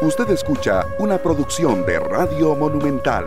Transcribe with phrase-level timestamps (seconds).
[0.00, 3.24] Usted escucha una producción de Radio Monumental.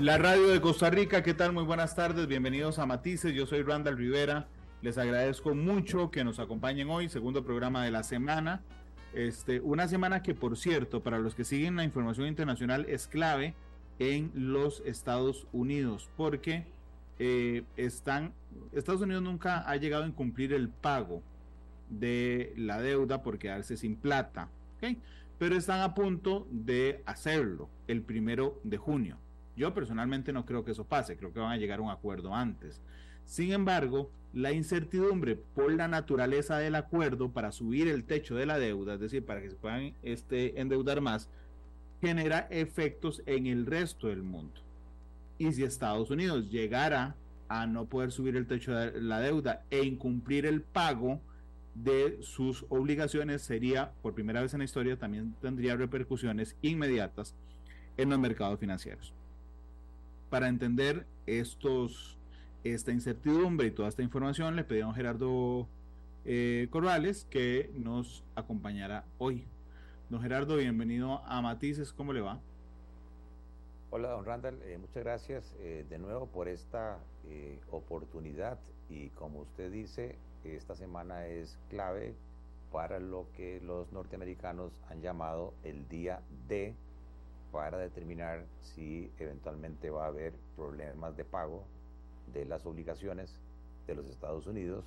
[0.00, 1.52] La radio de Costa Rica, ¿qué tal?
[1.52, 4.48] Muy buenas tardes, bienvenidos a Matices, yo soy Randall Rivera,
[4.82, 8.64] les agradezco mucho que nos acompañen hoy, segundo programa de la semana,
[9.14, 13.54] este, una semana que por cierto, para los que siguen la información internacional es clave,
[14.00, 16.64] en los Estados Unidos, porque
[17.18, 18.32] eh, están,
[18.72, 21.22] Estados Unidos nunca ha llegado a incumplir el pago
[21.90, 24.48] de la deuda por quedarse sin plata,
[25.38, 29.18] pero están a punto de hacerlo el primero de junio.
[29.54, 32.34] Yo personalmente no creo que eso pase, creo que van a llegar a un acuerdo
[32.34, 32.80] antes.
[33.26, 38.58] Sin embargo, la incertidumbre por la naturaleza del acuerdo para subir el techo de la
[38.58, 41.28] deuda, es decir, para que se puedan este, endeudar más,
[42.00, 44.60] genera efectos en el resto del mundo.
[45.38, 47.14] Y si Estados Unidos llegara
[47.48, 51.20] a no poder subir el techo de la deuda e incumplir el pago
[51.74, 57.34] de sus obligaciones, sería, por primera vez en la historia, también tendría repercusiones inmediatas
[57.96, 59.12] en los mercados financieros.
[60.30, 62.16] Para entender estos,
[62.64, 65.66] esta incertidumbre y toda esta información, le pedimos a Gerardo
[66.24, 69.44] eh, Corrales que nos acompañara hoy.
[70.10, 72.40] Don Gerardo, bienvenido a Matices, ¿cómo le va?
[73.90, 76.98] Hola, don Randall, eh, muchas gracias eh, de nuevo por esta
[77.28, 78.58] eh, oportunidad
[78.88, 82.16] y como usted dice, esta semana es clave
[82.72, 86.74] para lo que los norteamericanos han llamado el día D
[87.52, 91.62] para determinar si eventualmente va a haber problemas de pago
[92.32, 93.38] de las obligaciones
[93.86, 94.84] de los Estados Unidos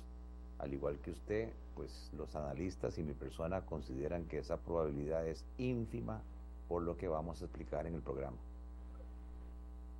[0.58, 5.44] al igual que usted, pues los analistas y mi persona consideran que esa probabilidad es
[5.58, 6.22] ínfima
[6.68, 8.36] por lo que vamos a explicar en el programa.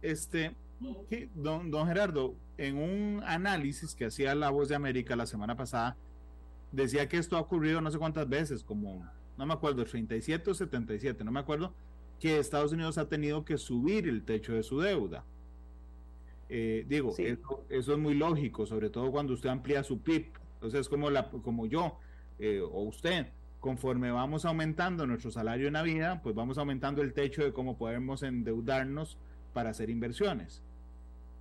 [0.02, 0.54] Este,
[1.34, 5.96] don, don Gerardo, en un análisis que hacía La Voz de América la semana pasada,
[6.72, 9.06] decía que esto ha ocurrido no sé cuántas veces, como,
[9.36, 11.72] no me acuerdo, 37 o 77, no me acuerdo,
[12.20, 15.24] que Estados Unidos ha tenido que subir el techo de su deuda.
[16.48, 20.26] Eh, digo, eso, eso, es muy lógico, sobre todo cuando usted amplía su PIB
[20.64, 21.98] entonces, como, la, como yo
[22.38, 23.26] eh, o usted,
[23.60, 27.76] conforme vamos aumentando nuestro salario en la vida, pues vamos aumentando el techo de cómo
[27.76, 29.18] podemos endeudarnos
[29.52, 30.62] para hacer inversiones.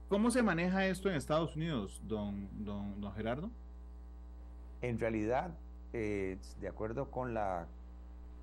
[0.09, 3.50] ¿Cómo se maneja esto en Estados Unidos, don, don, don Gerardo?
[4.81, 5.51] En realidad,
[5.94, 7.67] eh, de acuerdo con la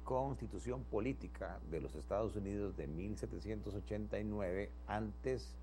[0.05, 5.55] constitución política de los Estados Unidos de 1789, antes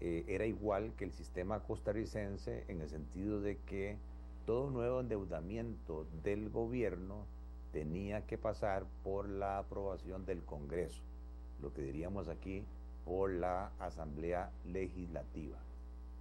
[0.00, 3.96] eh, era igual que el sistema costarricense en el sentido de que
[4.46, 7.26] todo nuevo endeudamiento del gobierno
[7.72, 11.02] tenía que pasar por la aprobación del Congreso,
[11.62, 12.64] lo que diríamos aquí
[13.04, 15.58] por la Asamblea Legislativa.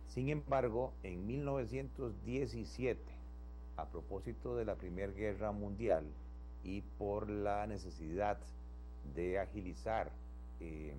[0.07, 3.01] Sin embargo, en 1917,
[3.77, 6.05] a propósito de la Primera Guerra Mundial
[6.63, 8.37] y por la necesidad
[9.15, 10.11] de agilizar
[10.59, 10.95] em,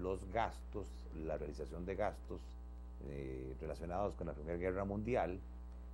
[0.00, 0.86] los gastos,
[1.24, 2.40] la realización de gastos
[3.08, 5.40] eh, relacionados con la Primera Guerra Mundial,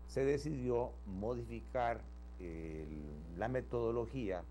[0.09, 2.01] se decidió modificar
[3.37, 4.43] la metodología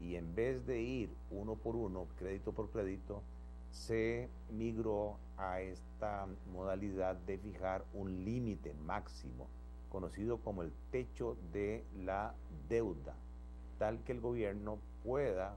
[0.00, 3.22] y en vez de ir uno por uno, crédito por crédito,
[3.70, 9.46] se migró a esta modalidad de fijar un límite máximo,
[9.90, 12.34] conocido como el techo de la
[12.68, 13.14] deuda,
[13.78, 15.54] tal que el gobierno pueda,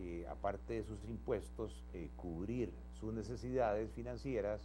[0.00, 4.60] eh, aparte de sus impuestos, eh, cubrir sus necesidades financieras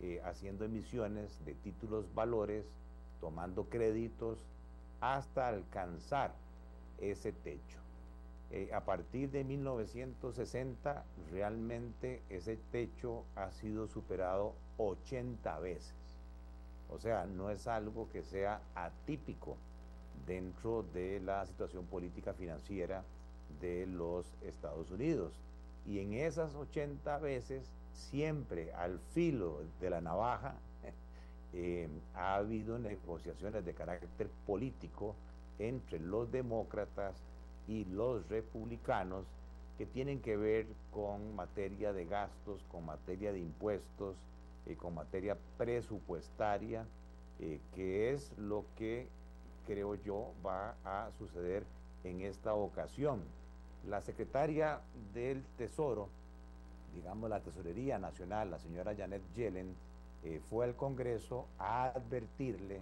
[0.00, 2.66] eh, haciendo emisiones de títulos valores
[3.20, 4.38] tomando créditos
[5.00, 6.34] hasta alcanzar
[6.98, 7.78] ese techo.
[8.50, 15.94] Eh, a partir de 1960 realmente ese techo ha sido superado 80 veces.
[16.88, 19.56] O sea, no es algo que sea atípico
[20.26, 23.02] dentro de la situación política financiera
[23.60, 25.32] de los Estados Unidos.
[25.84, 30.54] Y en esas 80 veces, siempre al filo de la navaja,
[31.52, 35.14] eh, ha habido negociaciones de carácter político
[35.58, 37.14] entre los demócratas
[37.66, 39.24] y los republicanos
[39.78, 44.16] que tienen que ver con materia de gastos, con materia de impuestos,
[44.66, 46.86] y con materia presupuestaria,
[47.38, 49.08] eh, que es lo que
[49.66, 51.64] creo yo va a suceder
[52.04, 53.22] en esta ocasión.
[53.88, 54.80] La secretaria
[55.14, 56.08] del Tesoro,
[56.94, 59.74] digamos la Tesorería Nacional, la señora Janet Yellen,
[60.24, 62.80] eh, fue al Congreso a advertirle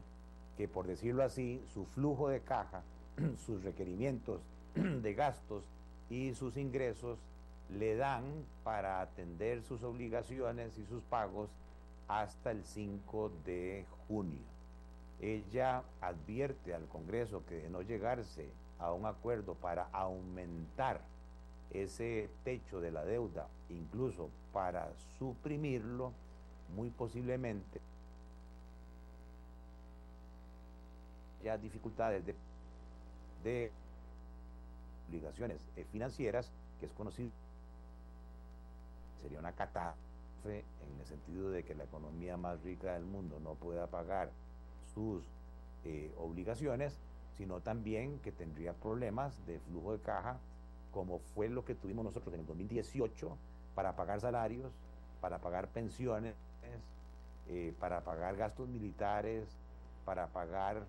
[0.57, 2.83] que, por decirlo así, su flujo de caja,
[3.47, 4.41] sus requerimientos
[4.75, 5.65] de gastos
[6.11, 7.19] y sus ingresos
[7.71, 8.25] le dan
[8.63, 11.51] para atender sus obligaciones y sus pagos
[12.09, 14.43] hasta el 5 de junio.
[15.21, 18.49] Ella advierte al Congreso que de no llegarse
[18.79, 21.01] a un acuerdo para aumentar
[21.71, 26.13] ese techo de la deuda, incluso para suprimirlo,
[26.75, 27.81] muy posiblemente
[31.44, 32.25] ya dificultades
[33.44, 33.71] de,
[35.09, 36.50] obligaciones eh, financieras,
[36.81, 37.31] que es conocido,
[39.23, 43.55] sería una catástrofe en el sentido de que la economía más rica del mundo no
[43.55, 44.31] pueda pagar
[44.94, 45.23] sus
[45.85, 46.99] eh, obligaciones,
[47.37, 50.38] sino también que tendría problemas de flujo de caja,
[50.93, 53.37] como fue lo que tuvimos nosotros en el 2018
[53.75, 54.73] para pagar salarios,
[55.20, 56.35] para pagar pensiones,
[57.49, 59.46] eh, para pagar gastos militares,
[60.05, 60.87] para pagar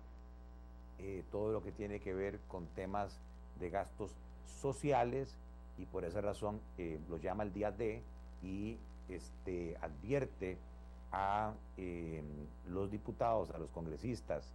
[0.98, 3.18] eh, todo lo que tiene que ver con temas
[3.60, 4.16] de gastos
[4.46, 5.36] sociales
[5.76, 8.02] y por esa razón eh, lo llama el día D
[8.42, 10.56] y este, advierte
[11.12, 12.22] a eh,
[12.68, 14.52] los diputados, a los congresistas,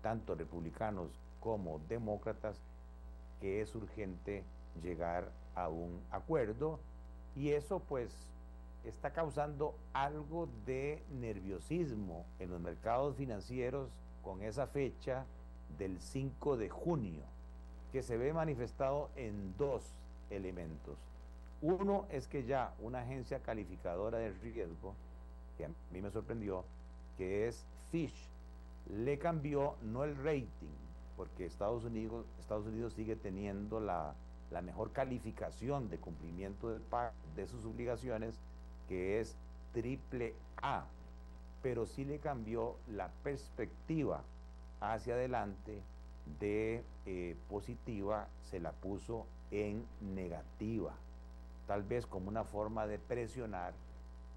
[0.00, 2.58] tanto republicanos como demócratas,
[3.42, 4.42] que es urgente
[4.82, 6.80] llegar a un acuerdo.
[7.36, 8.10] Y eso pues
[8.84, 13.90] está causando algo de nerviosismo en los mercados financieros
[14.22, 15.26] con esa fecha
[15.78, 17.22] del 5 de junio,
[17.92, 19.94] que se ve manifestado en dos
[20.30, 20.98] elementos.
[21.62, 24.94] Uno es que ya una agencia calificadora de riesgo,
[25.58, 26.64] que a mí me sorprendió,
[27.18, 28.30] que es Fish,
[28.88, 30.74] le cambió no el rating,
[31.16, 34.14] porque Estados Unidos, Estados Unidos sigue teniendo la,
[34.50, 36.80] la mejor calificación de cumplimiento de,
[37.36, 38.40] de sus obligaciones,
[38.90, 39.36] que es
[39.72, 40.84] triple A,
[41.62, 44.24] pero sí le cambió la perspectiva
[44.80, 45.80] hacia adelante
[46.40, 50.92] de eh, positiva se la puso en negativa,
[51.68, 53.74] tal vez como una forma de presionar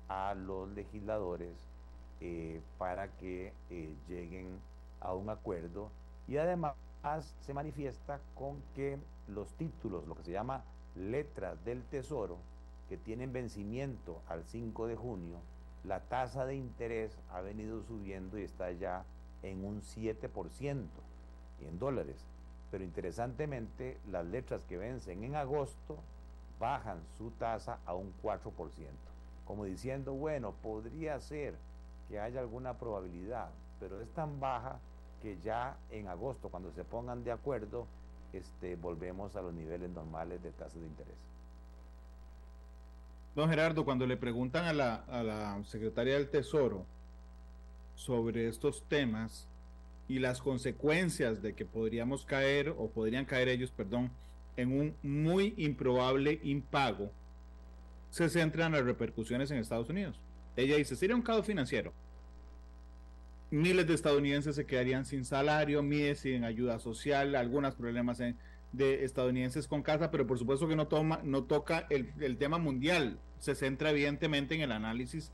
[0.07, 1.55] a los legisladores
[2.21, 4.59] eh, para que eh, lleguen
[5.01, 5.89] a un acuerdo.
[6.27, 6.75] Y además
[7.41, 10.63] se manifiesta con que los títulos, lo que se llama
[10.95, 12.37] letras del tesoro,
[12.93, 15.37] que tienen vencimiento al 5 de junio,
[15.83, 19.03] la tasa de interés ha venido subiendo y está ya
[19.41, 20.85] en un 7%
[21.61, 22.23] en dólares.
[22.69, 25.97] Pero interesantemente, las letras que vencen en agosto
[26.59, 28.51] bajan su tasa a un 4%,
[29.43, 31.55] como diciendo, bueno, podría ser
[32.09, 33.49] que haya alguna probabilidad,
[33.79, 34.77] pero es tan baja
[35.23, 37.87] que ya en agosto, cuando se pongan de acuerdo,
[38.33, 41.32] este, volvemos a los niveles normales de tasa de interés.
[43.35, 46.85] Don Gerardo, cuando le preguntan a la, a la secretaria del Tesoro
[47.95, 49.47] sobre estos temas
[50.07, 54.11] y las consecuencias de que podríamos caer o podrían caer ellos, perdón,
[54.55, 57.11] en un muy improbable impago,
[58.11, 60.19] se centran en las repercusiones en Estados Unidos.
[60.55, 61.91] Ella dice, sería un caos financiero.
[63.49, 68.19] Miles de estadounidenses se quedarían sin salario, miles sin ayuda social, algunos problemas
[68.73, 72.57] de estadounidenses con casa, pero por supuesto que no, toma, no toca el, el tema
[72.57, 75.31] mundial, se centra evidentemente en el análisis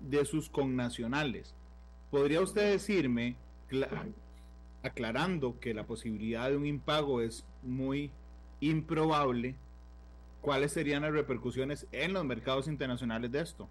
[0.00, 1.54] de sus connacionales.
[2.10, 3.36] ¿Podría usted decirme,
[4.82, 8.10] aclarando que la posibilidad de un impago es muy
[8.60, 9.56] improbable,
[10.40, 13.68] cuáles serían las repercusiones en los mercados internacionales de esto?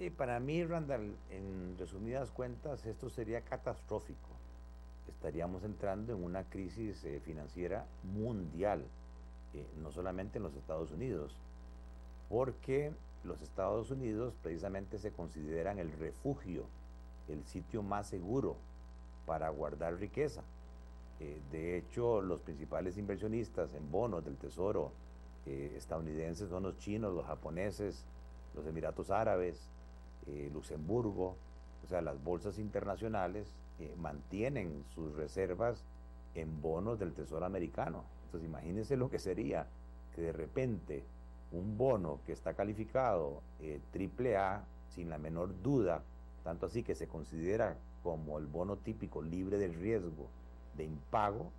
[0.00, 4.39] Y para mí, Randall, en resumidas cuentas, esto sería catastrófico.
[5.10, 8.84] Estaríamos entrando en una crisis eh, financiera mundial,
[9.54, 11.36] eh, no solamente en los Estados Unidos,
[12.28, 12.92] porque
[13.24, 16.64] los Estados Unidos precisamente se consideran el refugio,
[17.28, 18.56] el sitio más seguro
[19.26, 20.42] para guardar riqueza.
[21.18, 24.92] Eh, de hecho, los principales inversionistas en bonos del Tesoro
[25.46, 28.04] estadounidenses son los chinos, los japoneses,
[28.54, 29.68] los Emiratos Árabes,
[30.52, 31.34] Luxemburgo,
[31.82, 33.48] o sea, las bolsas internacionales
[33.96, 35.84] mantienen sus reservas
[36.34, 38.04] en bonos del Tesoro americano.
[38.26, 39.66] Entonces, imagínense lo que sería
[40.14, 41.04] que de repente
[41.52, 46.02] un bono que está calificado eh, triple A sin la menor duda,
[46.44, 50.28] tanto así que se considera como el bono típico libre del riesgo
[50.76, 51.50] de impago,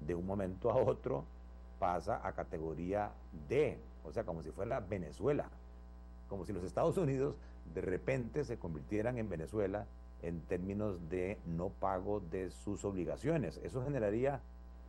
[0.00, 1.24] de un momento a otro
[1.78, 3.12] pasa a categoría
[3.48, 5.48] D, o sea, como si fuera Venezuela,
[6.28, 7.36] como si los Estados Unidos
[7.74, 9.86] de repente se convirtieran en Venezuela
[10.22, 13.60] en términos de no pago de sus obligaciones.
[13.62, 14.40] Eso generaría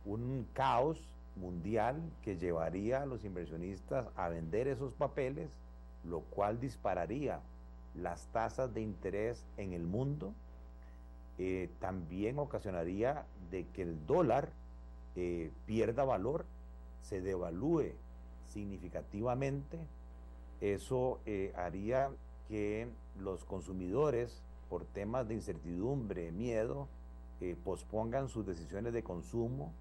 [0.04, 0.98] un caos
[1.36, 5.50] mundial que llevaría a los inversionistas a vender esos papeles,
[6.04, 7.40] lo cual dispararía
[7.94, 10.32] las tasas de interés en el mundo,
[11.38, 14.50] eh, también ocasionaría de que el dólar
[15.16, 16.44] eh, pierda valor,
[17.00, 17.92] se devalúe
[18.46, 19.78] significativamente.
[20.60, 22.10] Eso eh, haría
[22.48, 26.88] que los consumidores, por temas de incertidumbre, miedo,
[27.42, 29.74] eh, pospongan sus decisiones de consumo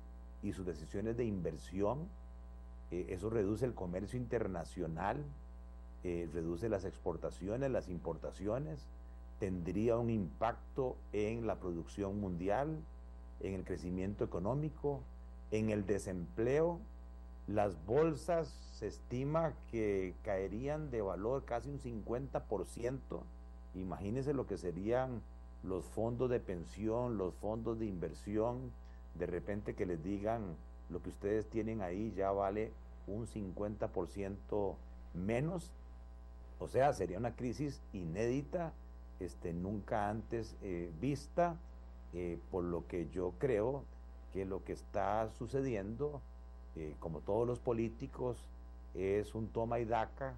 [0.43, 2.10] y sus decisiones de inversión.
[2.91, 5.24] Eh, eso reduce el comercio internacional,
[6.01, 8.88] reduce las exportaciones, las importaciones,
[9.39, 12.77] tendría un impacto en la producción mundial,
[13.39, 15.01] en el crecimiento económico,
[15.51, 16.79] en el desempleo.
[17.48, 23.00] Las bolsas se estima que caerían de valor casi un 50%.
[23.75, 25.21] Imagínense lo que serían
[25.63, 28.71] los fondos de pensión, los fondos de inversión,
[29.15, 30.55] de repente que les digan
[30.89, 32.71] lo que ustedes tienen ahí ya vale
[33.07, 34.75] un 50%
[35.13, 35.71] menos.
[36.59, 38.73] O sea, sería una crisis inédita,
[39.19, 41.57] este, nunca antes eh, vista
[42.13, 43.83] eh, por lo que yo creo
[44.33, 46.21] que lo que está sucediendo,
[46.75, 48.47] eh, como todos los políticos,
[48.93, 50.33] es un toma y daca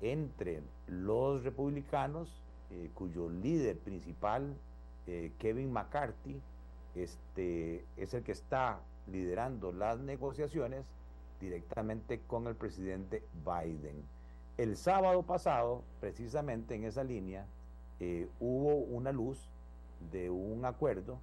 [0.00, 4.56] entre los republicanos, eh, cuyo líder principal,
[5.38, 6.40] Kevin McCarthy,
[6.96, 10.84] este, es el que está liderando las negociaciones
[11.40, 14.02] directamente con el presidente Biden.
[14.58, 17.46] El sábado pasado, precisamente en esa línea,
[18.40, 19.48] hubo una luz
[20.10, 21.18] de un acuerdo,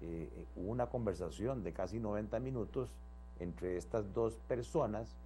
[0.00, 2.90] eh, una conversación de casi 90 minutos
[3.40, 5.16] entre estas dos personas,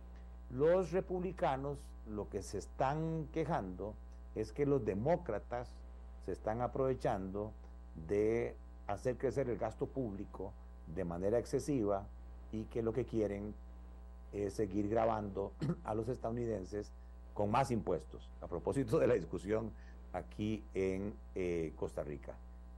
[0.51, 3.95] los republicanos lo que se están quejando
[4.35, 5.73] es que los demócratas
[6.25, 7.53] se están aprovechando
[8.09, 8.57] de
[8.87, 10.53] hacer crecer el gasto público
[10.95, 12.07] de manera excesiva
[12.53, 13.55] y que lo que quieren
[14.33, 15.53] es seguir grabando
[15.85, 16.93] a los estadounidenses
[17.35, 19.71] con más impuestos, a propósito de la discusión
[20.13, 22.35] aquí en eh, Costa Rica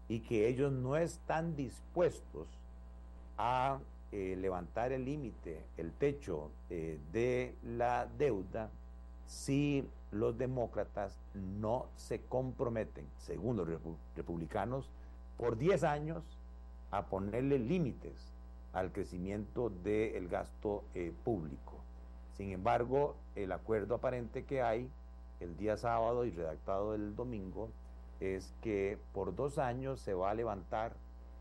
[0.09, 2.47] y que ellos no están dispuestos
[3.39, 3.79] a
[4.11, 8.71] eh, levantar el límite, el techo eh, de la deuda
[9.27, 13.69] si los demócratas no se comprometen, según los
[14.15, 14.91] republicanos,
[15.39, 16.23] por 10 años
[16.91, 18.33] a ponerle límites
[18.73, 21.79] al crecimiento del gasto eh, público.
[22.37, 24.89] Sin embargo, el acuerdo aparente que hay
[25.41, 27.71] el día sábado y redactado el domingo
[28.21, 30.93] es que por dos años se va a levantar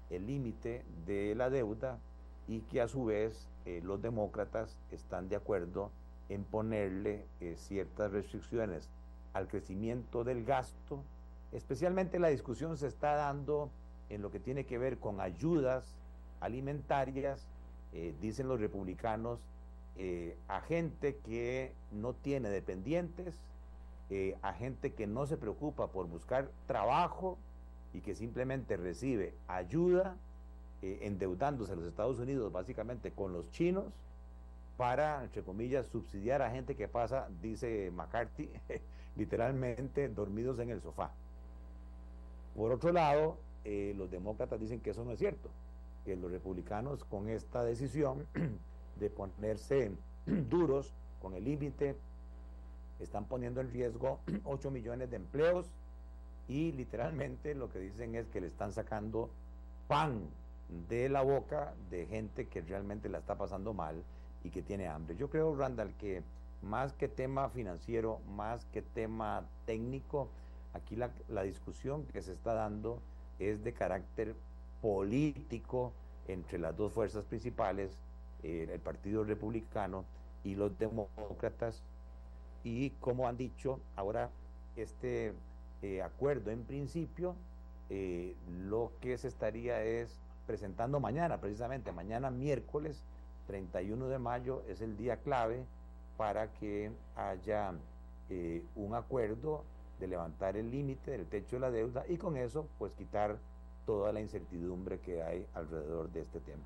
[0.09, 1.99] el límite de la deuda
[2.47, 5.91] y que a su vez eh, los demócratas están de acuerdo
[6.33, 8.89] en ponerle eh, ciertas restricciones
[9.33, 11.03] al crecimiento del gasto.
[11.51, 13.69] Especialmente la discusión se está dando
[14.09, 15.95] en lo que tiene que ver con ayudas
[16.39, 17.47] alimentarias,
[17.93, 19.39] eh, dicen los republicanos,
[20.47, 23.37] a gente que no tiene dependientes,
[24.13, 27.37] eh, a gente que no se preocupa por buscar trabajo
[27.93, 30.17] y que simplemente recibe ayuda
[30.81, 33.85] eh, endeudándose a los Estados Unidos básicamente con los chinos
[34.77, 38.49] para, entre comillas, subsidiar a gente que pasa, dice McCarthy,
[39.15, 41.11] literalmente dormidos en el sofá.
[42.55, 45.49] Por otro lado, eh, los demócratas dicen que eso no es cierto,
[46.05, 48.25] que los republicanos con esta decisión
[48.99, 49.91] de ponerse
[50.25, 51.95] duros con el límite
[52.99, 55.71] están poniendo en riesgo 8 millones de empleos
[56.47, 59.29] y literalmente lo que dicen es que le están sacando
[59.87, 60.21] pan
[60.89, 64.03] de la boca de gente que realmente la está pasando mal
[64.43, 65.15] y que tiene hambre.
[65.15, 66.23] Yo creo, Randall, que
[66.61, 70.29] más que tema financiero, más que tema técnico,
[70.73, 73.01] aquí la, discusión que se está dando
[73.39, 74.35] es de carácter
[74.81, 75.93] político
[76.27, 77.97] entre las dos fuerzas principales,
[78.43, 80.05] eh, el Partido Republicano
[80.43, 81.83] y los demócratas,
[82.63, 84.29] y como han dicho, ahora
[84.75, 85.33] este
[85.81, 87.35] eh, acuerdo en principio,
[87.89, 93.03] eh, lo que se estaría es presentando mañana, precisamente mañana miércoles
[93.51, 95.65] 31 de mayo es el día clave
[96.15, 97.73] para que haya
[98.29, 99.65] eh, un acuerdo
[99.99, 103.37] de levantar el límite del techo de la deuda y con eso pues quitar
[103.85, 106.63] toda la incertidumbre que hay alrededor de este tema.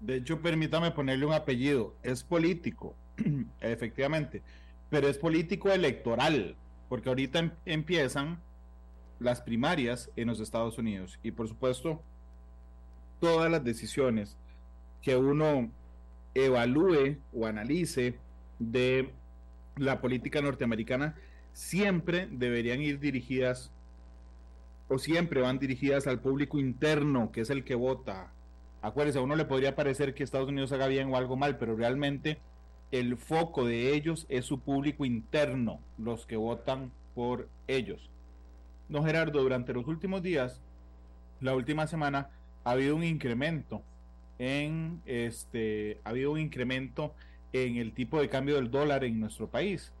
[0.00, 2.96] De hecho, permítame ponerle un apellido, es político,
[3.60, 4.42] efectivamente,
[4.90, 6.56] pero es político electoral,
[6.88, 8.40] porque ahorita em, empiezan
[9.20, 12.02] las primarias en los Estados Unidos y por supuesto
[13.20, 14.36] todas las decisiones
[15.02, 15.70] que uno
[16.34, 18.18] evalúe o analice
[18.58, 19.10] de
[19.76, 21.16] la política norteamericana
[21.52, 23.72] siempre deberían ir dirigidas
[24.88, 28.32] o siempre van dirigidas al público interno, que es el que vota.
[28.82, 31.76] Acuérdense, a uno le podría parecer que Estados Unidos haga bien o algo mal, pero
[31.76, 32.38] realmente
[32.90, 38.10] el foco de ellos es su público interno, los que votan por ellos.
[38.88, 40.60] No, Gerardo, durante los últimos días,
[41.40, 42.28] la última semana,
[42.64, 43.82] ha habido un incremento
[44.42, 47.14] en este, ha habido un incremento
[47.52, 49.92] en el tipo de cambio del dólar en nuestro país.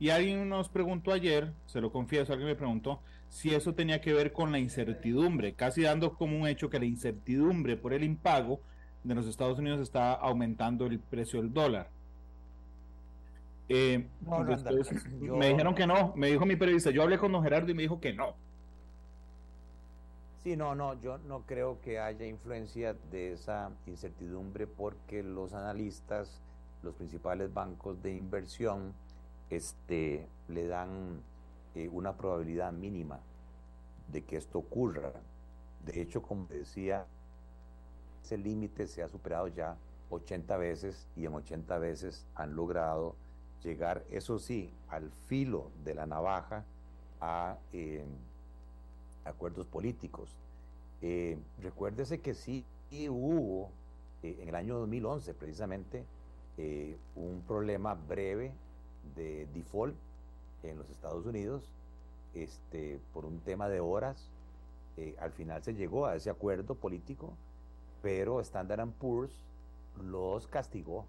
[0.00, 4.12] Y alguien nos preguntó ayer, se lo confieso, alguien me preguntó si eso tenía que
[4.12, 8.60] ver con la incertidumbre, casi dando como un hecho que la incertidumbre por el impago
[9.04, 11.90] de los Estados Unidos está aumentando el precio del dólar.
[13.68, 14.04] Eh,
[15.22, 17.82] me dijeron que no, me dijo mi periodista, yo hablé con don Gerardo y me
[17.82, 18.34] dijo que no.
[20.42, 26.40] Sí, no, no, yo no creo que haya influencia de esa incertidumbre porque los analistas,
[26.82, 28.94] los principales bancos de inversión,
[29.50, 31.20] este, le dan
[31.74, 33.20] eh, una probabilidad mínima
[34.08, 35.12] de que esto ocurra.
[35.84, 37.04] De hecho, como decía,
[38.24, 39.76] ese límite se ha superado ya
[40.08, 43.14] 80 veces y en 80 veces han logrado
[43.62, 46.64] llegar, eso sí, al filo de la navaja
[47.20, 48.06] a eh,
[49.24, 50.36] acuerdos políticos.
[51.02, 52.64] Eh, recuérdese que sí
[53.08, 53.70] hubo
[54.22, 56.04] eh, en el año 2011 precisamente
[57.16, 58.52] un problema breve
[59.16, 59.94] de default
[60.62, 61.62] en los Estados Unidos
[62.34, 64.28] este, por un tema de horas.
[65.20, 67.32] al final se llegó a ese acuerdo político,
[68.02, 69.32] pero Standard Poor's
[70.02, 71.06] los castigó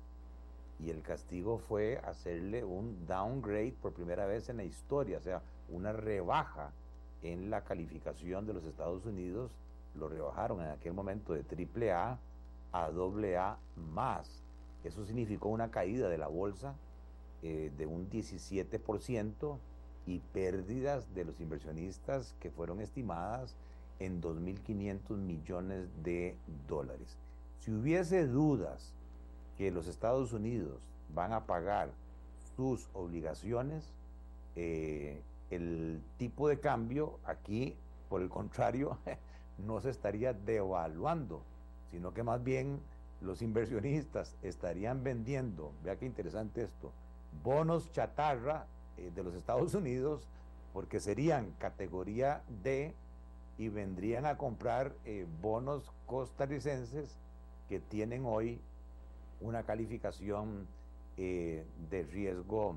[0.84, 5.42] y el castigo fue hacerle un downgrade por primera vez en la historia, o sea,
[5.70, 6.72] una rebaja
[7.24, 9.52] en la calificación de los Estados Unidos,
[9.96, 12.20] lo rebajaron en aquel momento de triple A
[12.72, 14.44] a doble A más.
[14.84, 16.76] Eso significó una caída de la bolsa
[17.44, 19.58] eh, de un 17%
[20.08, 23.56] y pérdidas de los inversionistas que fueron estimadas
[24.00, 26.36] en 2.500 millones de
[26.68, 27.18] dólares.
[27.60, 28.96] Si hubiese dudas
[29.58, 30.82] que los Estados Unidos
[31.14, 31.92] van a pagar
[32.56, 33.94] sus obligaciones,
[34.56, 37.76] eh, el tipo de cambio aquí,
[38.10, 38.98] por el contrario,
[39.58, 41.44] no se estaría devaluando,
[41.92, 42.80] sino que más bien
[43.22, 46.92] los inversionistas estarían vendiendo, vea qué interesante esto,
[47.44, 48.66] bonos chatarra
[48.98, 50.28] eh, de los Estados Unidos,
[50.74, 52.94] porque serían categoría D
[53.58, 57.20] y vendrían a comprar eh, bonos costarricenses
[57.70, 58.60] que tienen hoy
[59.42, 60.68] una calificación
[61.18, 62.76] eh, de riesgo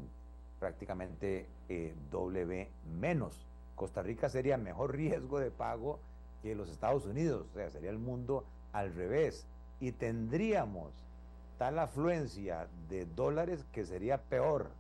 [0.65, 3.47] prácticamente eh, W menos.
[3.75, 5.99] Costa Rica sería mejor riesgo de pago
[6.43, 9.47] que los Estados Unidos, o sea, sería el mundo al revés.
[9.79, 10.91] Y tendríamos
[11.59, 14.71] tal afluencia de dólares que sería peor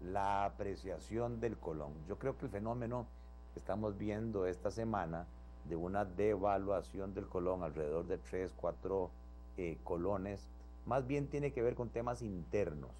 [0.00, 1.92] la apreciación del colón.
[2.08, 3.06] Yo creo que el fenómeno
[3.54, 5.24] que estamos viendo esta semana
[5.68, 9.10] de una devaluación del colón alrededor de 3, 4
[9.56, 10.48] eh, colones
[10.84, 12.90] más bien tiene que ver con temas internos.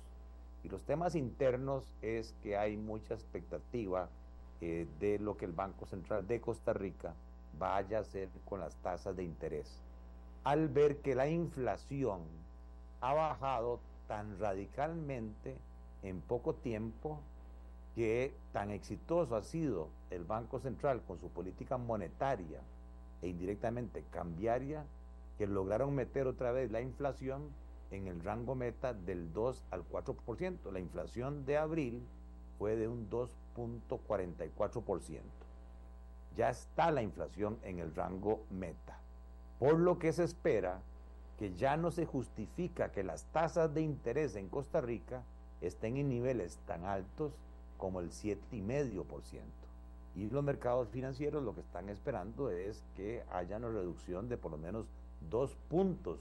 [0.63, 4.09] Y los temas internos es que hay mucha expectativa
[4.61, 7.15] eh, de lo que el Banco Central de Costa Rica
[7.59, 9.83] vaya a hacer con las tasas de interés.
[10.45, 12.23] Al ver que la inflación
[13.01, 15.57] ha bajado tan radicalmente
[16.03, 17.21] en poco tiempo,
[17.95, 22.61] que tan exitoso ha sido el Banco Central con su política monetaria
[23.23, 24.85] e indirectamente cambiaria,
[25.37, 27.51] que lograron meter otra vez la inflación
[27.91, 30.73] en el rango meta del 2 al 4%.
[30.73, 32.03] La inflación de abril
[32.59, 35.21] fue de un 2.44%.
[36.37, 38.99] Ya está la inflación en el rango meta.
[39.59, 40.81] Por lo que se espera
[41.39, 45.23] que ya no se justifica que las tasas de interés en Costa Rica
[45.61, 47.33] estén en niveles tan altos
[47.77, 49.41] como el 7,5%.
[50.17, 54.51] Y los mercados financieros lo que están esperando es que haya una reducción de por
[54.51, 54.87] lo menos
[55.31, 56.19] dos puntos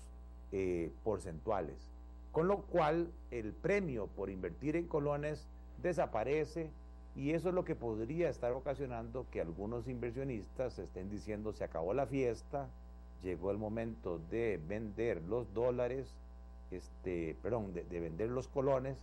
[0.51, 1.91] eh, porcentuales.
[2.31, 5.47] Con lo cual el premio por invertir en colones
[5.81, 6.69] desaparece
[7.15, 11.95] y eso es lo que podría estar ocasionando que algunos inversionistas estén diciendo se acabó
[11.95, 12.69] la fiesta,
[13.23, 16.13] llegó el momento de vender los dólares,
[16.69, 18.99] este, perdón, de, vender los colones,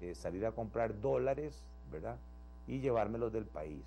[0.00, 2.16] eh, salir a comprar dólares, ¿verdad?
[2.66, 3.84] Y llevármelos del país.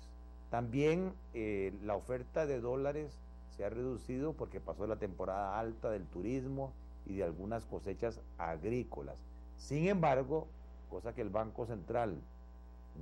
[0.50, 3.18] También eh, la oferta de dólares
[3.56, 6.72] se ha reducido porque pasó la temporada alta del turismo
[7.06, 9.18] y de algunas cosechas agrícolas.
[9.56, 10.48] Sin embargo,
[10.90, 12.20] cosa que el Banco Central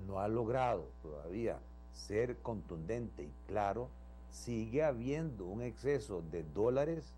[0.07, 1.59] no ha logrado todavía
[1.93, 3.89] ser contundente y claro,
[4.31, 7.13] sigue habiendo un exceso de dólares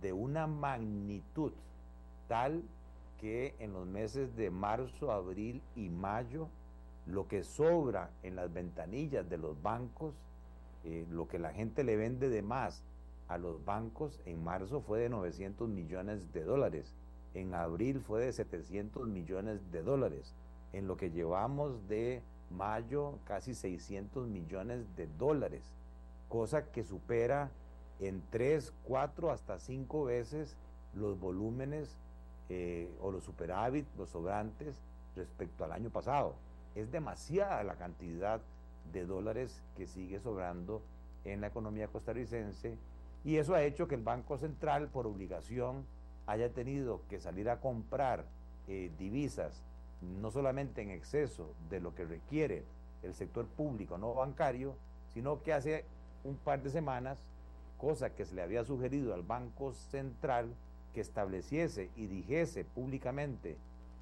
[0.00, 1.52] de una magnitud
[2.28, 2.62] tal
[3.20, 6.48] que en los meses de marzo, abril y mayo,
[7.06, 10.14] lo que sobra en las ventanillas de los bancos,
[10.84, 12.82] eh, lo que la gente le vende de más
[13.28, 16.94] a los bancos en marzo fue de 900 millones de dólares,
[17.34, 20.34] en abril fue de 700 millones de dólares,
[20.72, 25.74] en lo que llevamos de mayo casi 600 millones de dólares,
[26.28, 27.50] cosa que supera
[28.00, 30.56] en 3, 4 hasta 5 veces
[30.94, 31.98] los volúmenes
[32.48, 34.80] eh, o los superávit, los sobrantes
[35.14, 36.34] respecto al año pasado.
[36.74, 38.40] Es demasiada la cantidad
[38.92, 40.82] de dólares que sigue sobrando
[41.24, 42.78] en la economía costarricense
[43.26, 45.84] y eso ha hecho que el Banco Central, por obligación,
[46.26, 48.24] haya tenido que salir a comprar
[48.68, 49.64] eh, divisas,
[50.00, 52.62] no solamente en exceso de lo que requiere
[53.02, 54.76] el sector público no bancario,
[55.12, 55.84] sino que hace
[56.22, 57.18] un par de semanas,
[57.78, 60.54] cosa que se le había sugerido al Banco Central,
[60.94, 63.56] que estableciese y dijese públicamente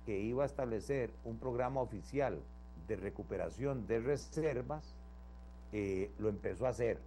[0.04, 2.42] que iba a establecer un programa oficial
[2.86, 4.94] de recuperación de reservas,
[5.72, 6.98] eh, lo empezó a hacer,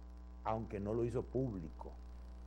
[0.42, 1.92] aunque no lo hizo público.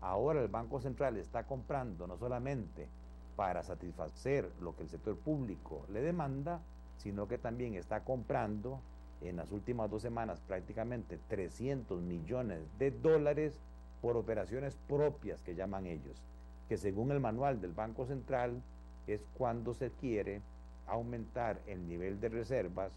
[0.01, 2.87] Ahora el Banco Central está comprando no solamente
[3.35, 6.61] para satisfacer lo que el sector público le demanda,
[6.97, 8.79] sino que también está comprando
[9.21, 13.59] en las últimas dos semanas prácticamente 300 millones de dólares
[14.01, 16.23] por operaciones propias que llaman ellos,
[16.67, 18.61] que según el manual del Banco Central
[19.05, 20.41] es cuando se quiere
[20.87, 22.91] aumentar el nivel de reservas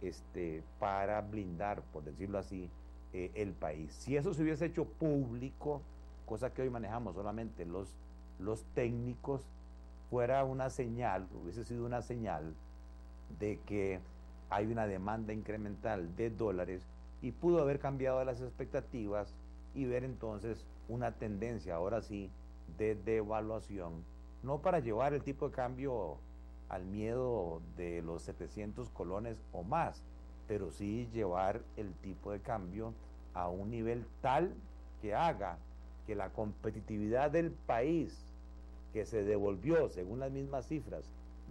[0.00, 2.70] este, para blindar, por decirlo así,
[3.12, 3.92] eh, el país.
[3.92, 5.82] Si eso se hubiese hecho público,
[6.26, 7.94] cosa que hoy manejamos solamente los,
[8.38, 9.48] los técnicos,
[10.10, 12.54] fuera una señal, hubiese sido una señal
[13.38, 14.00] de que
[14.50, 16.86] hay una demanda incremental de dólares
[17.22, 19.34] y pudo haber cambiado las expectativas
[19.74, 22.30] y ver entonces una tendencia ahora sí
[22.78, 24.04] de devaluación,
[24.42, 26.18] no para llevar el tipo de cambio
[26.68, 30.02] al miedo de los 700 colones o más,
[30.46, 32.92] pero sí llevar el tipo de cambio
[33.34, 34.54] a un nivel tal
[35.00, 35.58] que haga
[36.06, 38.16] que la competitividad del país,
[38.92, 41.04] que se devolvió, según las mismas cifras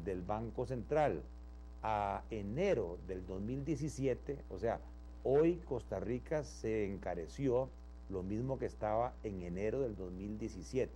[0.04, 1.22] del Banco Central,
[1.84, 4.80] a enero del 2017, o sea,
[5.24, 7.70] hoy Costa Rica se encareció
[8.10, 10.92] lo mismo que estaba en enero del 2017.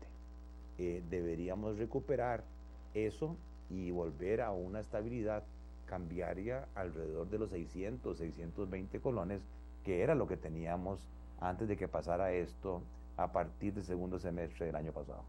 [0.77, 2.43] Eh, deberíamos recuperar
[2.93, 3.35] eso
[3.69, 5.43] y volver a una estabilidad
[5.85, 9.41] cambiaria alrededor de los 600, 620 colones,
[9.83, 10.99] que era lo que teníamos
[11.39, 12.81] antes de que pasara esto
[13.23, 15.23] a partir del segundo semestre del año pasado.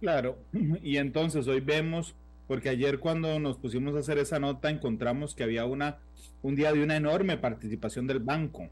[0.00, 0.36] Claro,
[0.82, 2.14] y entonces hoy vemos
[2.48, 5.98] porque ayer cuando nos pusimos a hacer esa nota encontramos que había una
[6.42, 8.68] un día de una enorme participación del banco.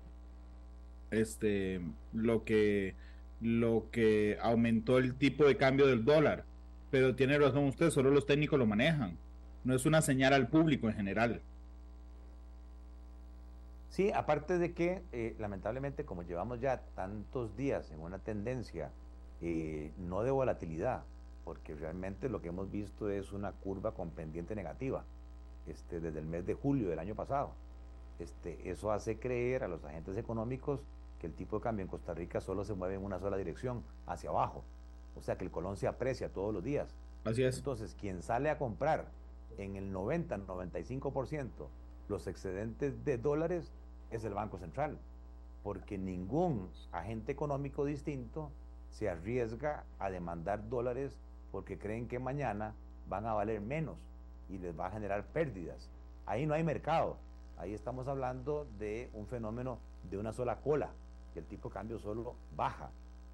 [1.11, 1.81] Este,
[2.13, 2.95] lo que
[3.41, 6.45] lo que aumentó el tipo de cambio del dólar.
[6.91, 9.17] Pero tiene razón usted, solo los técnicos lo manejan.
[9.65, 11.41] No es una señal al público en general.
[13.91, 18.93] Sí, aparte de que eh, lamentablemente como llevamos ya tantos días en una tendencia
[19.41, 21.03] eh, no de volatilidad,
[21.45, 25.05] porque realmente lo que hemos visto es una curva con pendiente negativa
[25.67, 27.51] este, desde el mes de julio del año pasado.
[28.21, 30.87] Este, eso hace creer a los agentes económicos
[31.19, 33.83] que el tipo de cambio en Costa Rica solo se mueve en una sola dirección,
[34.07, 34.63] hacia abajo.
[35.17, 36.95] O sea que el colón se aprecia todos los días.
[37.25, 37.59] Así es.
[37.59, 39.11] Entonces, quien sale a comprar
[39.59, 41.49] en el 90-95%
[42.09, 43.73] los excedentes de dólares
[44.11, 44.99] es el Banco Central,
[45.63, 48.51] porque ningún agente económico distinto
[48.91, 51.19] se arriesga a demandar dólares
[51.53, 52.75] porque creen que mañana
[53.09, 53.99] van a valer menos
[54.49, 55.89] y les va a generar pérdidas.
[56.27, 57.17] Ahí no hay mercado,
[57.57, 59.79] ahí estamos hablando de un fenómeno
[60.11, 60.91] de una sola cola,
[61.33, 62.91] que el tipo de cambio solo baja.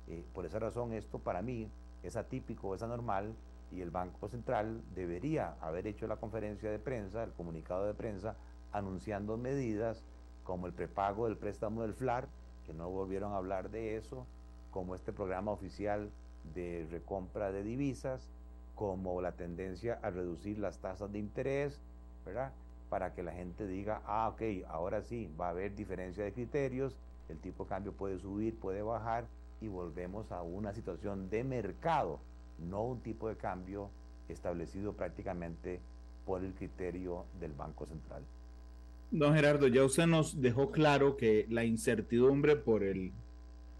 [0.08, 1.68] Eh, por esa razón esto para mí
[2.02, 3.34] es atípico, es anormal
[3.72, 8.36] y el Banco Central debería haber hecho la conferencia de prensa, el comunicado de prensa,
[8.72, 10.04] anunciando medidas
[10.46, 12.28] como el prepago del préstamo del FLAR,
[12.64, 14.26] que no volvieron a hablar de eso,
[14.70, 16.10] como este programa oficial
[16.54, 18.30] de recompra de divisas,
[18.74, 21.80] como la tendencia a reducir las tasas de interés,
[22.24, 22.52] ¿verdad?
[22.88, 26.96] Para que la gente diga, ah, ok, ahora sí, va a haber diferencia de criterios,
[27.28, 29.26] el tipo de cambio puede subir, puede bajar,
[29.60, 32.20] y volvemos a una situación de mercado,
[32.58, 33.90] no un tipo de cambio
[34.28, 35.80] establecido prácticamente
[36.24, 38.22] por el criterio del Banco Central.
[39.10, 43.12] Don Gerardo, ya usted nos dejó claro que la incertidumbre por el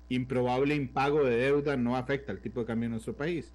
[0.09, 3.53] improbable impago de deuda no afecta al tipo de cambio en nuestro país.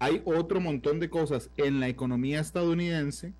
[0.00, 3.34] Hay otro montón de cosas en la economía estadounidense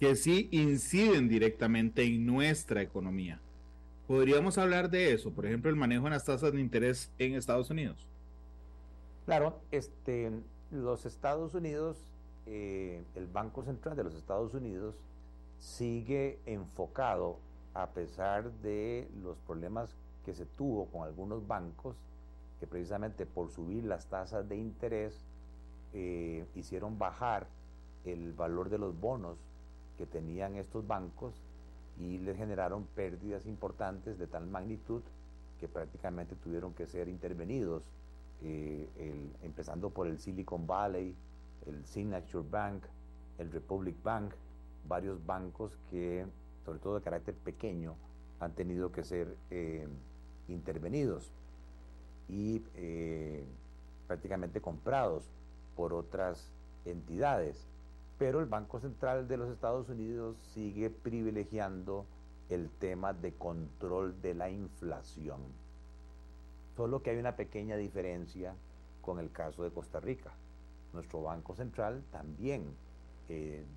[0.00, 3.40] que sí inciden directamente en nuestra economía.
[4.08, 5.30] ¿Podríamos hablar de eso?
[5.30, 8.08] Por ejemplo, el manejo de las tasas de interés en Estados Unidos.
[9.26, 10.32] Claro, este,
[10.72, 12.04] los Estados Unidos,
[12.46, 14.96] eh, el Banco Central de los Estados Unidos
[15.62, 17.38] sigue enfocado,
[17.72, 19.94] a pesar de los problemas
[20.24, 21.96] que se tuvo con algunos bancos
[22.58, 25.24] que precisamente por subir las tasas de interés
[25.94, 27.46] eh, hicieron bajar
[28.04, 29.38] el valor de los bonos
[29.96, 31.32] que tenían estos bancos
[31.96, 35.02] y les generaron pérdidas importantes de tal magnitud
[35.60, 37.84] que prácticamente tuvieron que ser intervenidos
[38.42, 38.88] eh,
[39.42, 41.14] empezando por el Silicon Valley,
[41.66, 42.82] el Signature Bank,
[43.38, 44.32] el Republic Bank,
[44.86, 46.26] varios bancos que,
[46.64, 47.96] sobre todo de carácter pequeño,
[48.40, 49.86] han tenido que ser eh,
[50.48, 51.32] intervenidos
[52.28, 53.44] y eh,
[54.06, 55.24] prácticamente comprados
[55.76, 56.50] por otras
[56.84, 57.66] entidades.
[58.18, 62.06] Pero el Banco Central de los Estados Unidos sigue privilegiando
[62.48, 65.40] el tema de control de la inflación.
[66.76, 68.54] Solo que hay una pequeña diferencia
[69.00, 70.32] con el caso de Costa Rica.
[70.92, 72.64] Nuestro Banco Central también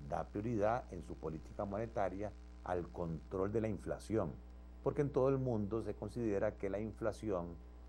[0.08, 2.32] da prioridad en su política monetaria
[2.64, 4.32] al control de la inflación,
[4.82, 7.46] porque en todo el mundo se considera que la inflación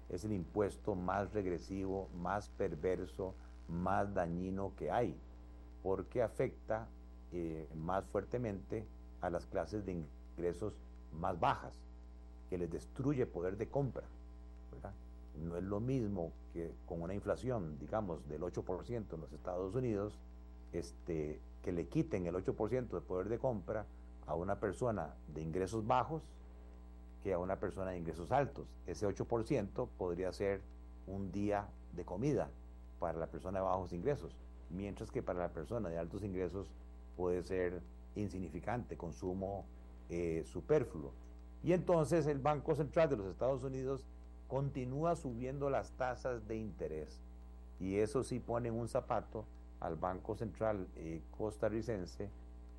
[0.09, 3.33] es el impuesto más regresivo, más perverso,
[3.67, 5.15] más dañino que hay,
[5.83, 6.87] porque afecta
[7.33, 8.85] eh, más fuertemente
[9.21, 10.03] a las clases de
[10.37, 10.73] ingresos
[11.11, 11.73] más bajas,
[12.49, 14.03] que les destruye poder de compra.
[15.43, 20.17] No es lo mismo que con una inflación, digamos, del 8% en los Estados Unidos,
[20.73, 23.85] este, que le quiten el 8% de poder de compra
[24.25, 26.23] a una persona de ingresos bajos
[27.21, 28.69] que a una persona de ingresos altos.
[28.85, 30.61] Ese 8% podría ser
[31.07, 32.49] un día de comida
[33.01, 34.31] para la persona de bajos ingresos,
[34.69, 36.71] mientras que para la persona de altos ingresos
[37.17, 37.81] puede ser
[38.15, 39.65] insignificante, consumo
[40.09, 41.11] eh, superfluo.
[41.65, 44.05] Y entonces el Banco Central de los Estados Unidos
[44.47, 47.19] continúa subiendo las tasas de interés.
[47.81, 49.43] Y eso sí pone un zapato
[49.79, 52.29] al Banco Central eh, costarricense,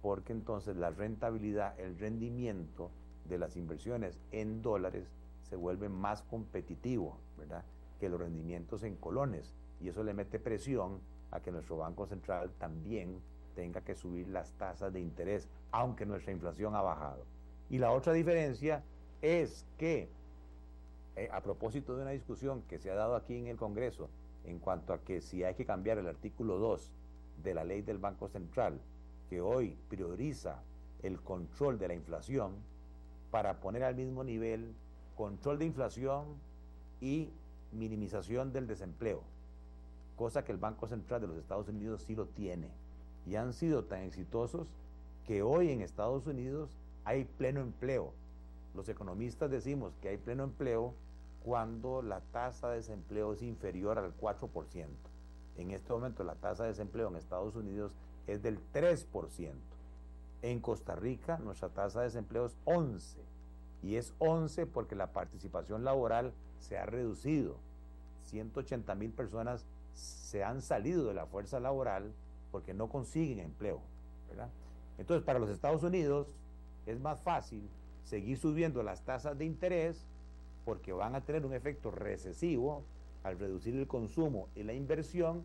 [0.03, 2.91] porque entonces la rentabilidad, el rendimiento
[3.29, 5.09] de las inversiones en dólares
[5.43, 7.65] se vuelve más competitivo, ¿verdad?
[8.01, 9.55] Que los rendimientos en colones.
[9.81, 13.21] Y eso le mete presión a que nuestro Banco Central también
[13.55, 17.25] tenga que subir las tasas de interés, aunque nuestra inflación ha bajado.
[17.71, 18.83] Y la otra diferencia
[19.21, 20.09] es que,
[21.17, 24.09] eh, a propósito de una discusión que se ha dado aquí en el Congreso
[24.49, 26.91] en cuanto a que si hay que cambiar el artículo 2
[27.43, 28.81] de la ley del Banco Central,
[29.29, 30.63] que hoy prioriza
[31.03, 32.53] el control de la inflación
[33.31, 34.75] para poner al mismo nivel
[35.17, 36.25] control de inflación
[37.01, 37.29] y
[37.73, 39.23] minimización del desempleo,
[40.17, 42.69] cosa que el Banco Central de los Estados Unidos sí lo tiene.
[43.27, 44.67] Y han sido tan exitosos
[45.27, 46.71] que hoy en Estados Unidos
[47.05, 48.13] hay pleno empleo.
[48.75, 50.95] Los economistas decimos que hay pleno empleo
[51.49, 54.87] cuando la tasa de desempleo es inferior al 4%.
[55.57, 57.95] En este momento la tasa de desempleo en Estados Unidos
[58.27, 59.55] es del 3%.
[60.43, 63.19] En Costa Rica nuestra tasa de desempleo es 11
[63.83, 67.57] y es 11 porque la participación laboral se ha reducido.
[68.25, 72.13] 180 mil personas se han salido de la fuerza laboral
[72.53, 73.81] porque no consiguen empleo.
[74.99, 76.37] Entonces, para los Estados Unidos
[76.85, 77.71] es más fácil
[78.05, 80.07] seguir subiendo las tasas de interés
[80.69, 82.85] porque van a tener un efecto recesivo
[83.23, 85.43] al reducir el consumo y la inversión,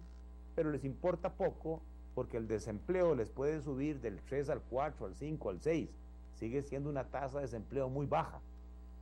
[0.53, 1.81] pero les importa poco
[2.13, 5.89] porque el desempleo les puede subir del 3 al 4, al 5, al 6.
[6.33, 8.41] Sigue siendo una tasa de desempleo muy baja.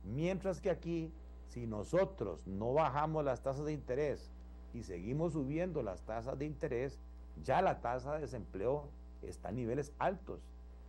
[0.04, 1.12] Mientras que aquí,
[1.48, 4.30] si nosotros no bajamos las tasas de interés
[4.72, 7.00] y seguimos subiendo las tasas de interés,
[7.42, 8.84] ya la tasa de desempleo
[9.22, 10.38] está a niveles altos,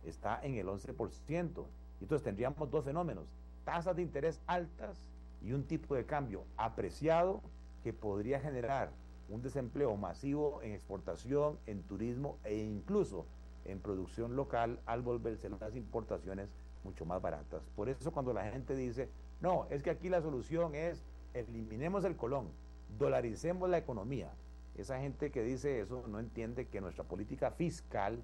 [0.04, 1.64] está en el 11%.
[2.00, 3.26] Entonces tendríamos dos fenómenos,
[3.64, 5.02] tasas de interés altas
[5.44, 7.42] y un tipo de cambio apreciado
[7.82, 8.90] que podría generar
[9.28, 13.26] un desempleo masivo en exportación, en turismo e incluso
[13.64, 16.48] en producción local al volverse las importaciones
[16.82, 17.62] mucho más baratas.
[17.76, 19.08] Por eso cuando la gente dice,
[19.40, 21.04] no, es que aquí la solución es
[21.34, 22.48] eliminemos el colón,
[22.98, 24.30] dolaricemos la economía.
[24.76, 28.22] Esa gente que dice eso no entiende que nuestra política fiscal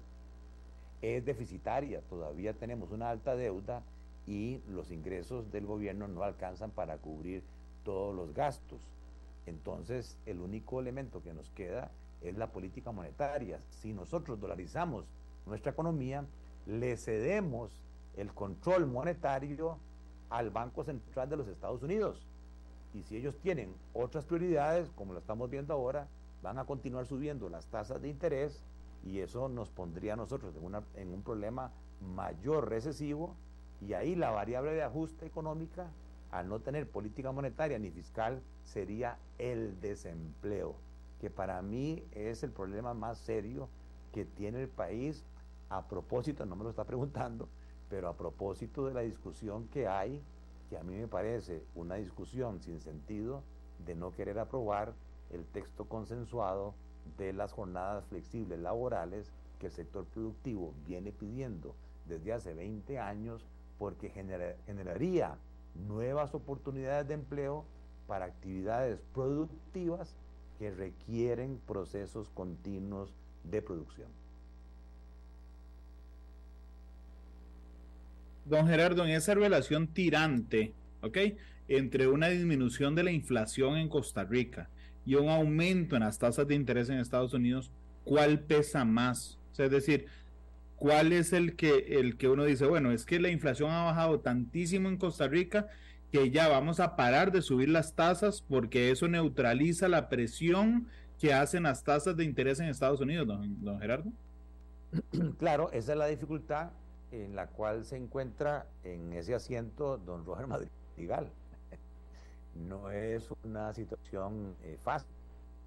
[1.01, 3.83] es deficitaria, todavía tenemos una alta deuda
[4.27, 7.43] y los ingresos del gobierno no alcanzan para cubrir
[7.83, 8.81] todos los gastos.
[9.45, 13.59] Entonces, el único elemento que nos queda es la política monetaria.
[13.69, 15.05] Si nosotros dolarizamos
[15.45, 16.25] nuestra economía,
[16.65, 17.83] le cedemos
[18.15, 19.77] el control monetario
[20.29, 22.27] al Banco Central de los Estados Unidos.
[22.93, 26.07] Y si ellos tienen otras prioridades, como lo estamos viendo ahora,
[26.43, 28.63] van a continuar subiendo las tasas de interés
[29.03, 33.35] y eso nos pondría a nosotros en, en un problema mayor recesivo
[33.81, 35.91] y ahí la variable de ajuste económica,
[36.29, 40.75] al no tener política monetaria ni fiscal, sería el desempleo,
[41.19, 43.69] que para mí es el problema más serio
[44.11, 45.25] que tiene el país.
[45.69, 47.49] A propósito, no me lo está preguntando,
[47.89, 50.21] pero a propósito de la discusión que hay,
[50.69, 53.43] que a mí me parece una discusión sin sentido
[53.85, 54.93] de no querer aprobar
[55.31, 56.75] el texto consensuado
[57.17, 63.47] de las jornadas flexibles laborales que el sector productivo viene pidiendo desde hace 20 años
[63.81, 65.39] porque generaría
[65.87, 67.65] nuevas oportunidades de empleo
[68.05, 70.15] para actividades productivas
[70.59, 73.11] que requieren procesos continuos
[73.43, 74.07] de producción.
[78.45, 81.17] Don Gerardo, en esa relación tirante, ¿ok?
[81.67, 84.69] Entre una disminución de la inflación en Costa Rica
[85.07, 87.71] y un aumento en las tasas de interés en Estados Unidos,
[88.03, 89.39] ¿cuál pesa más?
[89.57, 90.05] es decir,
[90.81, 94.19] ¿cuál es el que, el que uno dice, bueno, es que la inflación ha bajado
[94.21, 95.67] tantísimo en Costa Rica
[96.11, 100.87] que ya vamos a parar de subir las tasas porque eso neutraliza la presión
[101.19, 104.11] que hacen las tasas de interés en Estados Unidos, don, Gerardo?
[105.37, 106.71] Claro, esa es la dificultad
[107.11, 111.29] en la cual se encuentra en ese asiento don Roger Madrigal.
[112.55, 115.07] No es una situación eh, fácil,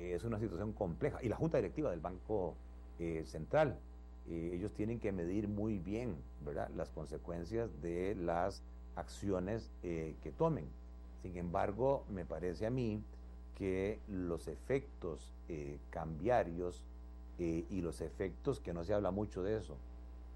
[0.01, 1.19] es una situación compleja.
[1.23, 2.57] Y la Junta Directiva del Banco
[2.99, 3.79] eh, Central,
[4.29, 6.71] eh, ellos tienen que medir muy bien ¿verdad?
[6.77, 8.63] las consecuencias de las
[8.97, 10.67] acciones que tomen.
[11.23, 13.03] Sin embargo, me parece a mí
[13.57, 15.33] que los efectos
[15.91, 16.85] cambiarios
[17.39, 19.77] y los efectos, que no se habla mucho de eso,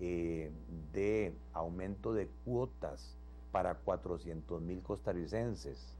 [0.01, 0.53] eh,
[0.93, 3.17] de aumento de cuotas
[3.51, 5.97] para 400 mil costarricenses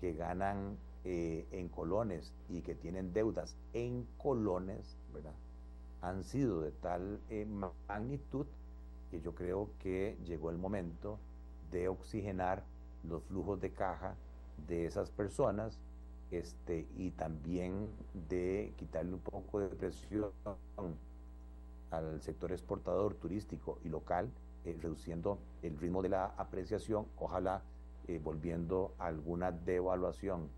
[0.00, 5.34] que ganan eh, en colones y que tienen deudas en colones, ¿verdad?
[6.00, 7.46] Han sido de tal eh,
[7.88, 8.46] magnitud
[9.10, 11.18] que yo creo que llegó el momento
[11.70, 12.62] de oxigenar
[13.08, 14.14] los flujos de caja
[14.66, 15.78] de esas personas
[16.30, 17.88] este, y también
[18.28, 20.30] de quitarle un poco de presión
[21.90, 24.30] al sector exportador turístico y local,
[24.64, 27.62] eh, reduciendo el ritmo de la apreciación, ojalá
[28.06, 30.48] eh, volviendo a alguna devaluación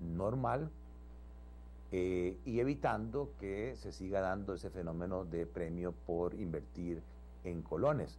[0.00, 0.70] normal
[1.96, 7.02] y evitando que se siga dando ese fenómeno de premio por invertir
[7.44, 8.18] en colones.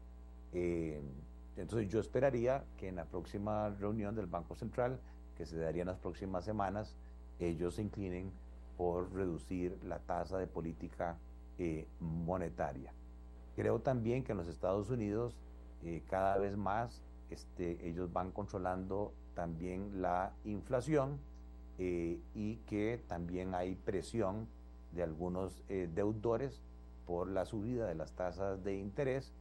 [0.53, 4.99] entonces yo esperaría que en la próxima reunión del Banco Central,
[5.35, 6.95] que se daría en las próximas semanas,
[7.39, 8.31] ellos se inclinen
[8.77, 11.17] por reducir la tasa de política
[11.57, 12.93] eh, monetaria.
[13.55, 15.37] Creo también que en los Estados Unidos
[15.83, 21.19] eh, cada vez más este, ellos van controlando también la inflación
[21.77, 24.47] eh, y que también hay presión
[24.91, 26.61] de algunos deudores
[27.05, 29.33] por la subida de las tasas de interés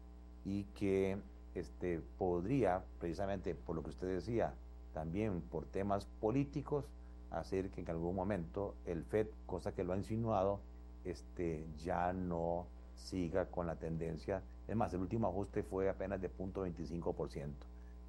[0.44, 1.16] y que
[1.54, 4.54] este, podría, precisamente por lo que usted decía,
[4.92, 6.84] también por temas políticos,
[7.30, 10.60] hacer que en algún momento el FED, cosa que lo ha insinuado,
[11.04, 14.42] este, ya no siga con la tendencia.
[14.68, 17.50] Es más, el último ajuste fue apenas de 0.25%,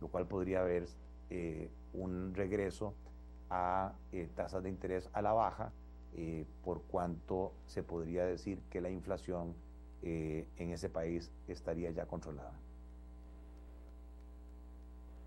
[0.01, 0.87] lo cual podría haber
[1.29, 2.93] eh, un regreso
[3.49, 5.71] a eh, tasas de interés a la baja,
[6.15, 9.53] eh, por cuanto se podría decir que la inflación
[10.07, 12.53] en ese país estaría ya controlada.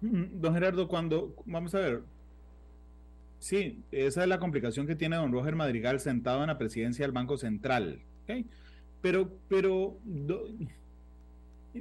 [0.01, 2.03] Mm, don Gerardo, cuando, vamos a ver,
[3.39, 7.13] Sí, esa es la complicación que tiene don Roger Madrigal sentado en la presidencia del
[7.13, 8.01] Banco Central.
[9.01, 9.97] Pero, pero,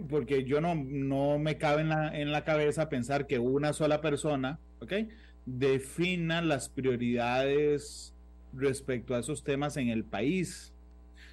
[0.08, 4.02] porque yo no, no me cabe en la, en la cabeza pensar que una sola
[4.02, 4.94] persona, ¿ok?
[5.48, 8.14] Defina las prioridades
[8.52, 10.74] respecto a esos temas en el país.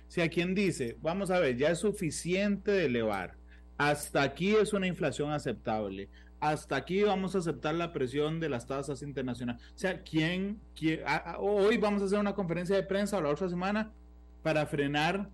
[0.06, 3.34] Si a quien dice, vamos a ver, ya es suficiente de elevar,
[3.76, 8.68] hasta aquí es una inflación aceptable, hasta aquí vamos a aceptar la presión de las
[8.68, 9.60] tasas internacionales.
[9.74, 10.60] O sea, ¿quién,
[11.38, 13.90] hoy vamos a hacer una conferencia de prensa o la otra semana
[14.44, 15.28] para frenar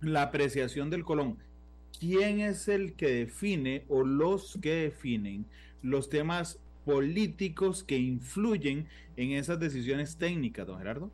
[0.00, 1.36] la apreciación del colón?
[2.00, 5.44] ¿Quién es el que define o los que definen
[5.82, 11.10] los temas políticos que influyen en esas decisiones técnicas, don Gerardo?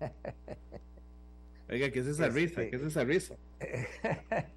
[1.70, 2.68] Oiga, ¿qué es esa risa?
[2.68, 3.36] ¿Qué es esa risa?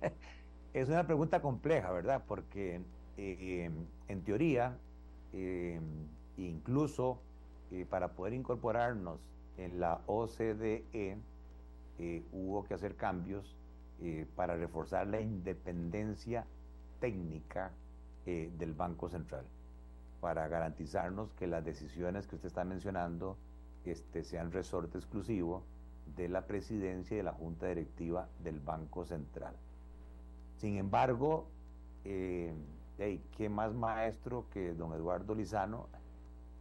[0.73, 2.23] Es una pregunta compleja, ¿verdad?
[2.25, 2.81] Porque
[3.17, 3.69] eh,
[4.07, 4.77] en teoría,
[5.33, 5.81] eh,
[6.37, 7.19] incluso
[7.71, 9.19] eh, para poder incorporarnos
[9.57, 11.17] en la OCDE,
[12.31, 13.55] hubo que hacer cambios
[14.35, 16.47] para reforzar la independencia
[16.99, 17.71] técnica
[18.25, 19.45] del Banco Central,
[20.21, 23.37] para garantizarnos que las decisiones que usted está mencionando
[23.83, 25.63] este, sean resorte exclusivo
[26.15, 29.55] de la presidencia y de la junta directiva del Banco Central.
[30.57, 31.47] Sin embargo,
[32.03, 35.87] ¿qué más maestro que don Eduardo Lizano?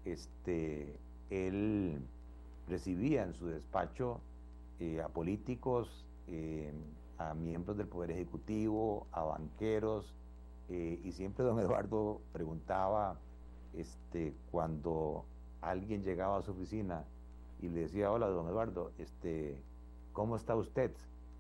[0.05, 0.99] Este,
[1.29, 2.01] él
[2.69, 4.21] recibía en su despacho
[4.79, 6.73] eh, a políticos, eh,
[7.19, 10.15] a miembros del Poder Ejecutivo, a banqueros,
[10.71, 13.19] eh, y siempre don Eduardo preguntaba
[13.75, 15.25] este, cuando
[15.61, 17.05] alguien llegaba a su oficina
[17.61, 19.62] y le decía, hola don Eduardo, este,
[20.12, 20.93] ¿cómo está usted?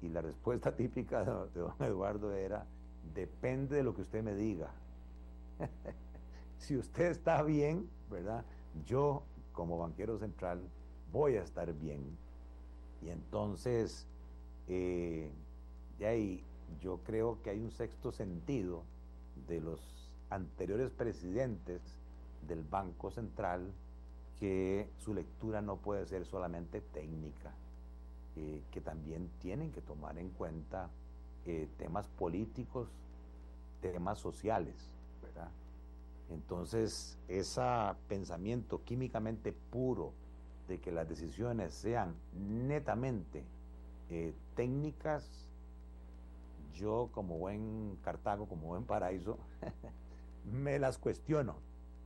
[0.02, 2.66] Y la respuesta típica de don Eduardo era,
[3.14, 4.70] depende de lo que usted me diga.
[6.58, 8.44] si usted está bien, ¿verdad?
[8.84, 9.22] Yo,
[9.52, 10.60] como banquero central,
[11.12, 12.16] voy a estar bien.
[13.02, 14.06] Y entonces,
[14.68, 15.30] eh,
[15.98, 16.44] de ahí
[16.80, 18.84] yo creo que hay un sexto sentido
[19.48, 19.80] de los
[20.28, 21.99] anteriores presidentes
[22.46, 23.72] del Banco Central
[24.38, 27.52] que su lectura no puede ser solamente técnica,
[28.36, 30.88] eh, que también tienen que tomar en cuenta
[31.44, 32.88] eh, temas políticos,
[33.82, 34.74] temas sociales,
[35.22, 35.50] ¿verdad?
[36.30, 37.60] Entonces, ese
[38.08, 40.12] pensamiento químicamente puro
[40.68, 43.44] de que las decisiones sean netamente
[44.08, 45.28] eh, técnicas,
[46.74, 49.38] yo como buen Cartago, como buen paraíso,
[50.50, 51.56] me las cuestiono.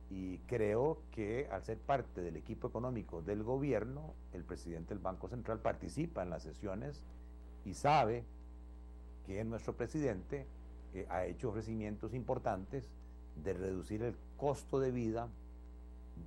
[0.09, 5.27] Y creo que al ser parte del equipo económico del gobierno, el presidente del Banco
[5.27, 7.03] Central participa en las sesiones
[7.65, 8.23] y sabe
[9.25, 10.45] que nuestro presidente
[10.93, 12.89] eh, ha hecho ofrecimientos importantes
[13.43, 15.27] de reducir el costo de vida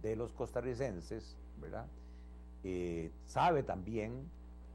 [0.02, 1.86] de los costarricenses, ¿verdad?
[2.64, 4.28] Eh, sabe también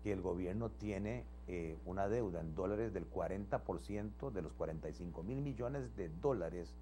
[0.04, 5.41] que el gobierno tiene eh, una deuda en dólares del 40% de los 45 mil
[5.41, 6.74] millones de dólares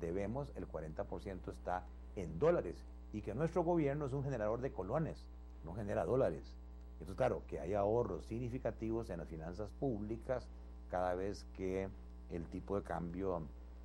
[0.00, 1.84] debemos, el 40% está
[2.16, 2.76] en dólares
[3.12, 5.24] y que nuestro gobierno es un generador de colones,
[5.64, 6.54] no genera dólares.
[6.92, 10.48] Entonces, claro, que hay ahorros significativos en las finanzas públicas
[10.90, 11.88] cada vez que
[12.30, 13.42] el tipo de cambio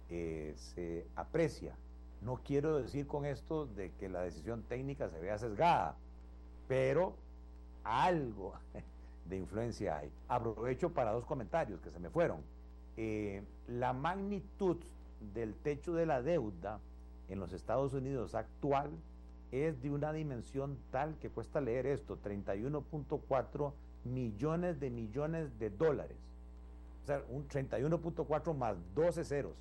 [0.10, 1.76] eh, se aprecia.
[2.22, 5.96] No quiero decir con esto de que la decisión técnica se vea sesgada,
[6.68, 7.16] pero
[7.84, 8.54] algo
[9.30, 10.12] de influencia hay.
[10.28, 12.42] Aprovecho para dos comentarios que se me fueron.
[12.98, 14.78] Eh, la magnitud
[15.34, 16.80] del techo de la deuda
[17.30, 18.92] en los Estados Unidos actual
[19.52, 23.74] es de una dimensión tal que cuesta leer esto, 31.4
[24.06, 26.18] millones de millones de dólares.
[27.04, 29.56] O sea, un 31.4 más 12 ceros.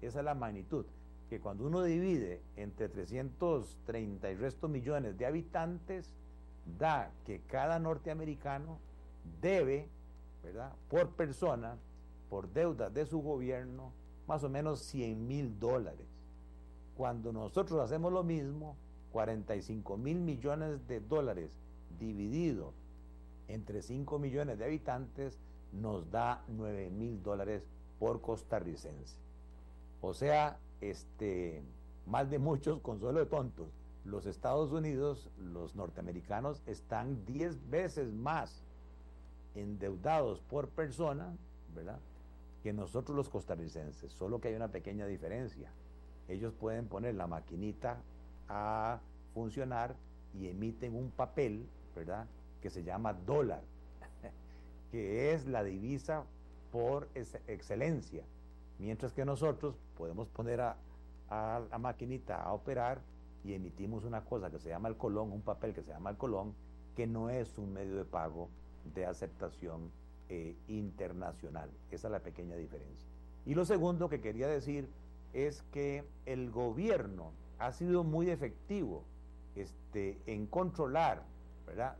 [0.00, 0.84] Esa es la magnitud.
[1.30, 6.12] Que cuando uno divide entre 330 y resto millones de habitantes,
[6.78, 8.78] da que cada norteamericano
[9.40, 9.88] debe,
[10.42, 10.72] ¿verdad?
[10.90, 11.76] Por persona,
[12.28, 13.92] por deuda de su gobierno,
[14.26, 16.06] más o menos 100 mil dólares.
[16.96, 18.76] Cuando nosotros hacemos lo mismo,
[19.12, 21.50] 45 mil millones de dólares
[21.98, 22.72] dividido
[23.48, 25.38] entre 5 millones de habitantes,
[25.72, 27.66] nos da 9 mil dólares
[27.98, 29.16] por costarricense.
[30.00, 31.62] O sea, este,
[32.06, 33.68] más de muchos consuelo de tontos.
[34.04, 38.64] Los Estados Unidos, los norteamericanos, están 10 veces más
[39.54, 41.36] endeudados por persona,
[41.74, 42.00] ¿verdad?
[42.62, 45.72] Que nosotros los costarricenses, solo que hay una pequeña diferencia.
[46.28, 48.00] Ellos pueden poner la maquinita
[48.48, 49.00] a
[49.34, 49.96] funcionar
[50.34, 52.26] y emiten un papel, ¿verdad?
[52.60, 53.62] Que se llama dólar,
[54.92, 56.24] que es la divisa
[56.70, 57.08] por
[57.46, 58.24] excelencia.
[58.78, 60.76] Mientras que nosotros podemos poner a,
[61.28, 63.00] a la maquinita a operar
[63.44, 66.16] y emitimos una cosa que se llama el colón, un papel que se llama el
[66.16, 66.54] colón,
[66.94, 68.48] que no es un medio de pago
[68.94, 69.90] de aceptación
[70.34, 71.68] eh, internacional.
[71.90, 73.06] Esa es la pequeña diferencia.
[73.44, 74.88] Y lo segundo que quería decir
[75.34, 79.04] es que el gobierno ha sido muy efectivo
[79.56, 81.22] este, en controlar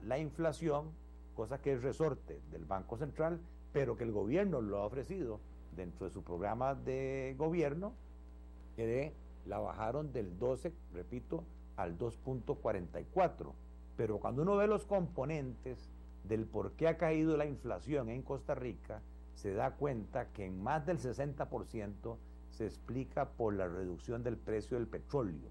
[0.02, 0.92] la inflación,
[1.36, 3.38] cosa que es resorte del Banco Central,
[3.70, 5.38] pero que el gobierno lo ha ofrecido
[5.76, 7.92] dentro de su programa de gobierno,
[8.76, 9.12] que
[9.44, 11.44] la bajaron del 12, repito,
[11.76, 13.52] al 2.44.
[13.98, 15.91] Pero cuando uno ve los componentes
[16.24, 19.02] del por qué ha caído la inflación en Costa Rica,
[19.34, 22.16] se da cuenta que en más del 60%
[22.50, 25.50] se explica por la reducción del precio del petróleo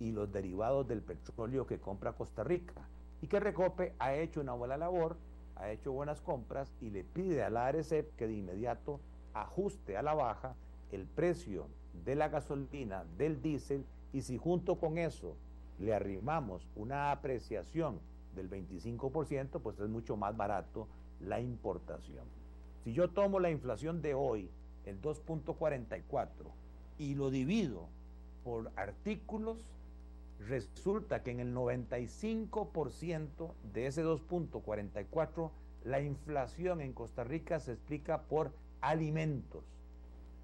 [0.00, 2.88] y los derivados del petróleo que compra Costa Rica.
[3.22, 5.16] Y que Recope ha hecho una buena labor,
[5.56, 9.00] ha hecho buenas compras y le pide a la ARECEP que de inmediato
[9.32, 10.54] ajuste a la baja
[10.92, 11.68] el precio
[12.04, 15.36] de la gasolina, del diésel, y si junto con eso
[15.78, 18.00] le arrimamos una apreciación
[18.34, 20.88] del 25%, pues es mucho más barato
[21.20, 22.26] la importación.
[22.82, 24.50] Si yo tomo la inflación de hoy,
[24.84, 26.28] el 2.44,
[26.98, 27.88] y lo divido
[28.44, 29.70] por artículos,
[30.38, 35.50] resulta que en el 95% de ese 2.44,
[35.84, 39.64] la inflación en Costa Rica se explica por alimentos.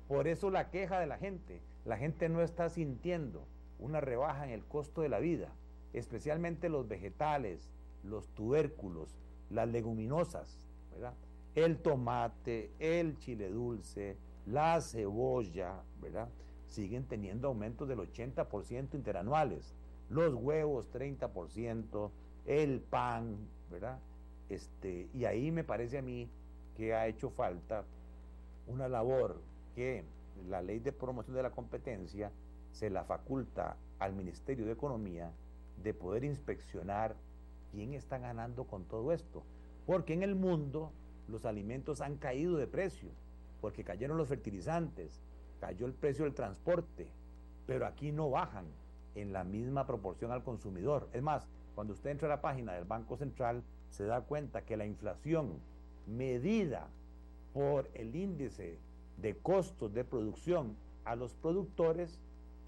[0.08, 1.60] Por eso la queja de la gente.
[1.84, 3.46] La gente no está sintiendo
[3.78, 5.52] una rebaja en el costo de la vida,
[5.92, 7.70] especialmente los vegetales,
[8.04, 9.16] los tubérculos,
[9.50, 10.66] las leguminosas.
[11.54, 16.28] El tomate, el chile dulce, la cebolla, ¿verdad?
[16.66, 19.74] Siguen teniendo aumentos del 80% interanuales.
[20.08, 22.10] Los huevos 30%,
[22.46, 23.36] el pan,
[23.70, 23.98] ¿verdad?
[24.48, 26.28] Este, y ahí me parece a mí
[26.76, 27.84] que ha hecho falta
[28.66, 29.40] una labor
[29.74, 30.04] que
[30.48, 32.32] la ley de promoción de la competencia
[32.72, 35.30] se la faculta al Ministerio de Economía
[35.82, 37.14] de poder inspeccionar
[37.70, 39.42] ¿quién está ganando con todo esto?
[39.86, 40.92] Porque en el mundo
[41.28, 43.10] los alimentos han caído de precio,
[43.60, 45.20] porque cayeron los fertilizantes,
[45.60, 47.08] cayó el precio del transporte,
[47.66, 48.66] pero aquí no bajan
[49.14, 51.08] en la misma proporción al consumidor.
[51.12, 54.76] Es más, cuando usted entra a la página del Banco Central, se da cuenta que
[54.76, 55.60] la inflación
[56.06, 56.88] medida
[57.52, 58.78] por el índice
[59.18, 62.20] de costos de producción a los productores,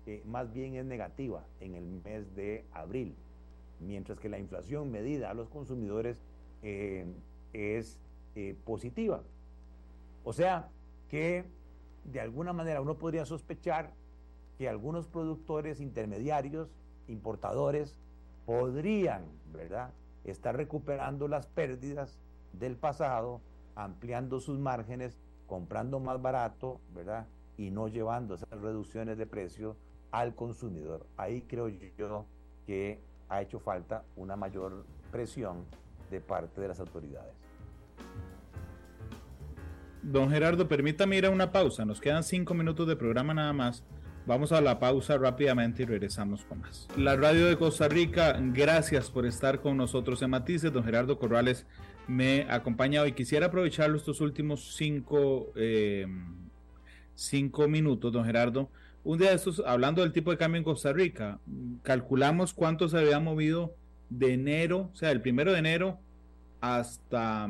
[0.06, 3.14] eh, más bien es negativa en el mes de abril,
[3.82, 6.22] mientras que la inflación medida a los consumidores
[6.62, 7.06] eh,
[7.52, 7.98] es
[8.34, 9.22] eh, positiva.
[10.24, 10.68] O sea
[11.08, 11.44] que
[12.04, 13.92] de alguna manera uno podría sospechar
[14.58, 16.74] que algunos productores intermediarios,
[17.08, 17.98] importadores,
[18.46, 19.92] podrían, ¿verdad?,
[20.24, 22.18] estar recuperando las pérdidas
[22.52, 23.40] del pasado,
[23.74, 27.26] ampliando sus márgenes, comprando más barato, ¿verdad?
[27.56, 29.76] Y no llevando esas reducciones de precio
[30.10, 31.06] al consumidor.
[31.16, 32.26] Ahí creo yo
[32.66, 33.00] que
[33.32, 35.64] ha hecho falta una mayor presión
[36.10, 37.32] de parte de las autoridades.
[40.02, 41.86] Don Gerardo, permítame ir a una pausa.
[41.86, 43.84] Nos quedan cinco minutos de programa nada más.
[44.26, 46.86] Vamos a la pausa rápidamente y regresamos con más.
[46.96, 50.70] La radio de Costa Rica, gracias por estar con nosotros en Matices.
[50.70, 51.66] Don Gerardo Corrales
[52.06, 56.06] me ha acompañado y quisiera aprovechar estos últimos cinco, eh,
[57.14, 58.68] cinco minutos, don Gerardo.
[59.04, 61.40] Un día de estos, hablando del tipo de cambio en Costa Rica,
[61.82, 63.74] calculamos cuánto se había movido
[64.10, 65.98] de enero, o sea, el primero de enero
[66.60, 67.48] hasta,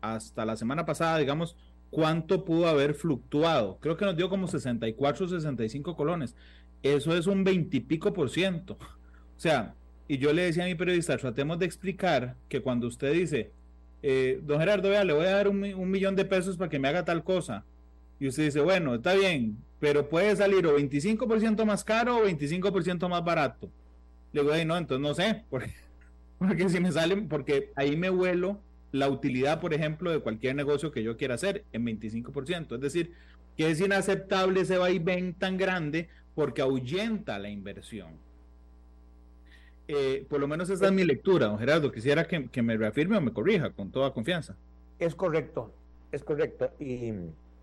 [0.00, 1.56] hasta la semana pasada, digamos,
[1.90, 3.78] cuánto pudo haber fluctuado.
[3.80, 6.34] Creo que nos dio como 64 o 65 colones.
[6.82, 8.78] Eso es un veintipico por ciento.
[9.36, 9.74] O sea,
[10.06, 13.50] y yo le decía a mi periodista, tratemos de explicar que cuando usted dice,
[14.00, 16.86] eh, don Gerardo, vea, le voy a dar un, millón de pesos para que me
[16.86, 17.64] haga tal cosa.
[18.20, 23.06] Y usted dice, bueno, está bien, pero puede salir o 25% más caro o 25%
[23.06, 23.68] más barato.
[24.32, 25.44] Le digo, no, entonces no sé,
[26.38, 28.58] porque, si me salen, porque ahí me vuelo
[28.92, 32.76] la utilidad, por ejemplo, de cualquier negocio que yo quiera hacer en 25%.
[32.76, 33.12] Es decir,
[33.58, 38.12] que es inaceptable ese vaivén tan grande porque ahuyenta la inversión.
[39.86, 41.92] Eh, por lo menos esa es mi lectura, don Gerardo.
[41.92, 44.56] Quisiera que, me reafirme o me corrija con toda confianza.
[44.98, 45.74] Es correcto,
[46.10, 46.70] es correcto.
[46.80, 47.12] Y,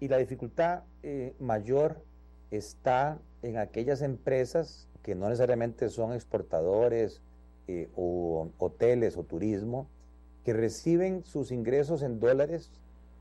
[0.08, 2.04] la dificultad eh, mayor
[2.52, 7.22] está en aquellas empresas que no necesariamente son exportadores
[7.68, 9.88] eh, o hoteles o turismo,
[10.44, 12.72] que reciben sus ingresos en dólares,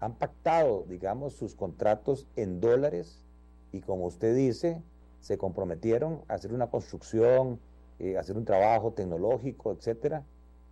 [0.01, 3.25] han pactado, digamos, sus contratos en dólares
[3.73, 4.83] y como usted dice,
[5.21, 7.61] se comprometieron a hacer una construcción,
[7.99, 10.25] eh, hacer un trabajo tecnológico, etcétera,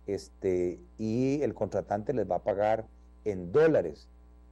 [0.07, 2.87] este, y el contratante les va a pagar
[3.25, 4.07] en dólares,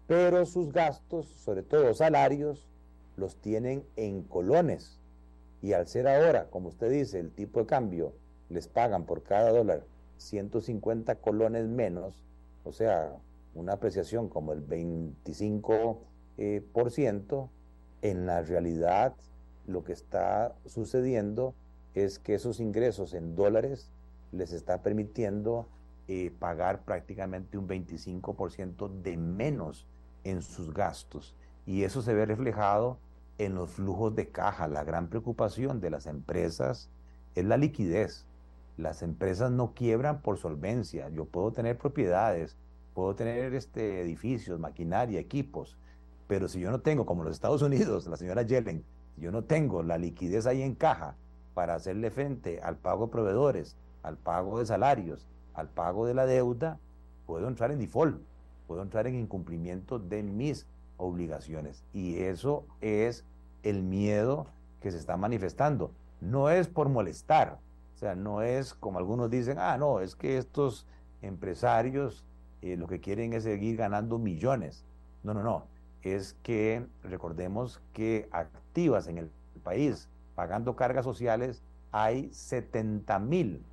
[0.05, 2.68] pero sus gastos, sobre todo salarios,
[3.18, 5.01] los tienen en colones.
[5.61, 8.13] Y al ser ahora, como usted dice, el tipo de cambio
[8.49, 9.84] les pagan por cada dólar
[10.18, 12.24] 150 colones menos,
[12.63, 13.18] o sea,
[13.53, 15.97] una apreciación como el 25%,
[16.38, 17.49] eh, por ciento,
[18.03, 19.15] en la realidad
[19.65, 21.55] lo que está sucediendo
[21.95, 23.91] es que esos ingresos en dólares
[24.32, 25.68] les está permitiendo
[26.07, 29.88] eh, pagar prácticamente un 25% de menos
[30.24, 31.36] en sus gastos.
[31.65, 32.99] Y eso se ve reflejado
[33.38, 34.67] en los flujos de caja.
[34.67, 36.89] La gran preocupación de las empresas
[37.35, 38.25] es la liquidez.
[38.77, 41.09] Las empresas no quiebran por solvencia.
[41.09, 42.57] Yo puedo tener propiedades,
[42.93, 45.77] puedo tener este, edificios, maquinaria, equipos,
[46.27, 48.83] pero si yo no tengo, como los Estados Unidos, la señora Yellen,
[49.17, 51.15] yo no tengo la liquidez ahí en caja
[51.53, 55.25] para hacerle frente al pago de proveedores, al pago de salarios,
[55.55, 56.79] al pago de la deuda,
[57.25, 58.21] puedo entrar en default,
[58.67, 60.67] puedo entrar en incumplimiento de mis
[60.97, 61.83] obligaciones.
[61.93, 63.25] Y eso es
[63.63, 64.47] el miedo
[64.81, 65.91] que se está manifestando.
[66.21, 67.59] No es por molestar,
[67.95, 70.85] o sea, no es como algunos dicen, ah, no, es que estos
[71.21, 72.23] empresarios
[72.61, 74.85] eh, lo que quieren es seguir ganando millones.
[75.23, 75.65] No, no, no.
[76.03, 79.31] Es que recordemos que activas en el
[79.63, 83.63] país pagando cargas sociales, hay 70 mil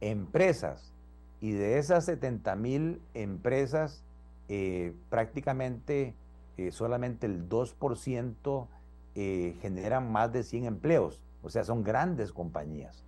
[0.00, 0.92] empresas.
[1.40, 4.02] Y de esas 70 mil empresas,
[4.48, 6.14] eh, prácticamente
[6.56, 8.68] eh, solamente el 2%
[9.16, 11.20] eh, generan más de 100 empleos.
[11.42, 13.04] O sea, son grandes compañías.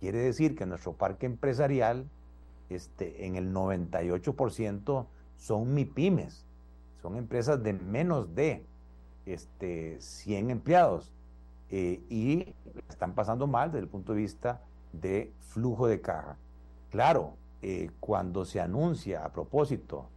[0.00, 2.08] Quiere decir que nuestro parque empresarial,
[2.68, 5.06] este, en el 98%
[5.36, 6.44] son MIPIMES,
[7.00, 8.64] son empresas de menos de
[9.26, 11.12] este, 100 empleados.
[11.70, 12.54] Eh, y
[12.90, 14.60] están pasando mal desde el punto de vista
[14.92, 16.36] de flujo de caja.
[16.90, 17.36] Claro,
[18.00, 20.08] cuando se anuncia a propósito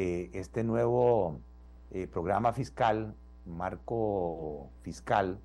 [0.00, 1.40] eh, este nuevo
[2.12, 3.14] programa fiscal,
[3.46, 5.38] marco fiscal,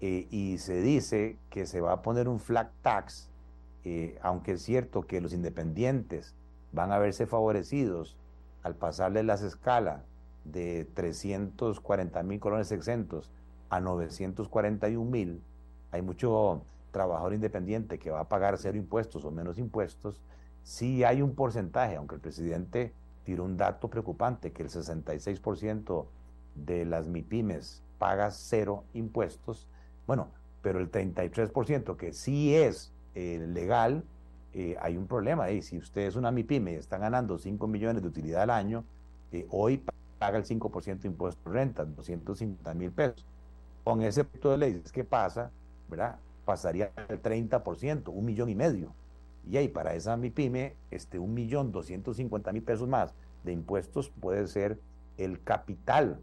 [0.00, 3.30] y se dice que se va a poner un flat tax
[3.84, 6.34] eh, aunque es cierto que los independientes
[6.72, 8.16] van a verse favorecidos
[8.62, 10.02] al pasarle las escalas
[10.44, 13.30] de 340 mil colones exentos
[13.70, 15.42] a 941 mil,
[15.92, 20.20] hay mucho trabajador independiente que va a pagar cero impuestos o menos impuestos,
[20.62, 22.92] sí hay un porcentaje, aunque el presidente
[23.24, 26.06] tiró un dato preocupante, que el 66%
[26.54, 29.68] de las MIPIMES paga cero impuestos,
[30.06, 30.28] bueno,
[30.62, 34.04] pero el 33% que sí es eh, legal,
[34.52, 35.62] eh, hay un problema ahí.
[35.62, 38.84] Si usted es una MIPYME y está ganando 5 millones de utilidad al año,
[39.32, 39.82] eh, hoy
[40.18, 43.24] paga el 5% de impuestos de renta, 250 mil pesos.
[43.84, 45.50] Con ese punto de ley, ¿qué pasa?
[45.88, 46.18] ¿Verdad?
[46.44, 48.92] Pasaría al 30%, un millón y medio.
[49.48, 53.14] Y ahí para esa MIPYME, este, un millón 250 mil pesos más
[53.44, 54.78] de impuestos puede ser
[55.16, 56.20] el capital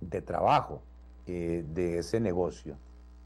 [0.00, 0.82] de trabajo
[1.26, 2.76] de ese negocio.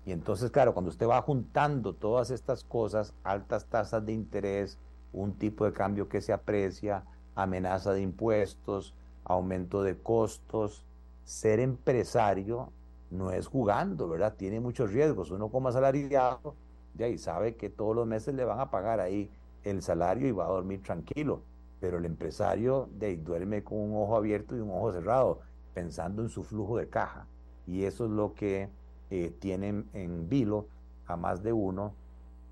[0.06, 4.78] Y entonces, claro, cuando usted va juntando todas estas cosas, altas tasas de interés,
[5.12, 7.04] un tipo de cambio que se aprecia,
[7.34, 8.94] amenaza de impuestos,
[9.24, 10.84] aumento de costos,
[11.24, 12.70] ser empresario
[13.10, 14.34] no es jugando, ¿verdad?
[14.36, 15.30] Tiene muchos riesgos.
[15.30, 16.54] Uno como asalariado,
[16.94, 19.30] ya y sabe que todos los meses le van a pagar ahí
[19.64, 21.42] el salario y va a dormir tranquilo.
[21.80, 25.40] Pero el empresario de ahí, duerme con un ojo abierto y un ojo cerrado,
[25.74, 27.26] pensando en su flujo de caja.
[27.66, 28.68] Y eso es lo que
[29.10, 30.68] eh, tienen en vilo
[31.06, 31.94] a más de uno,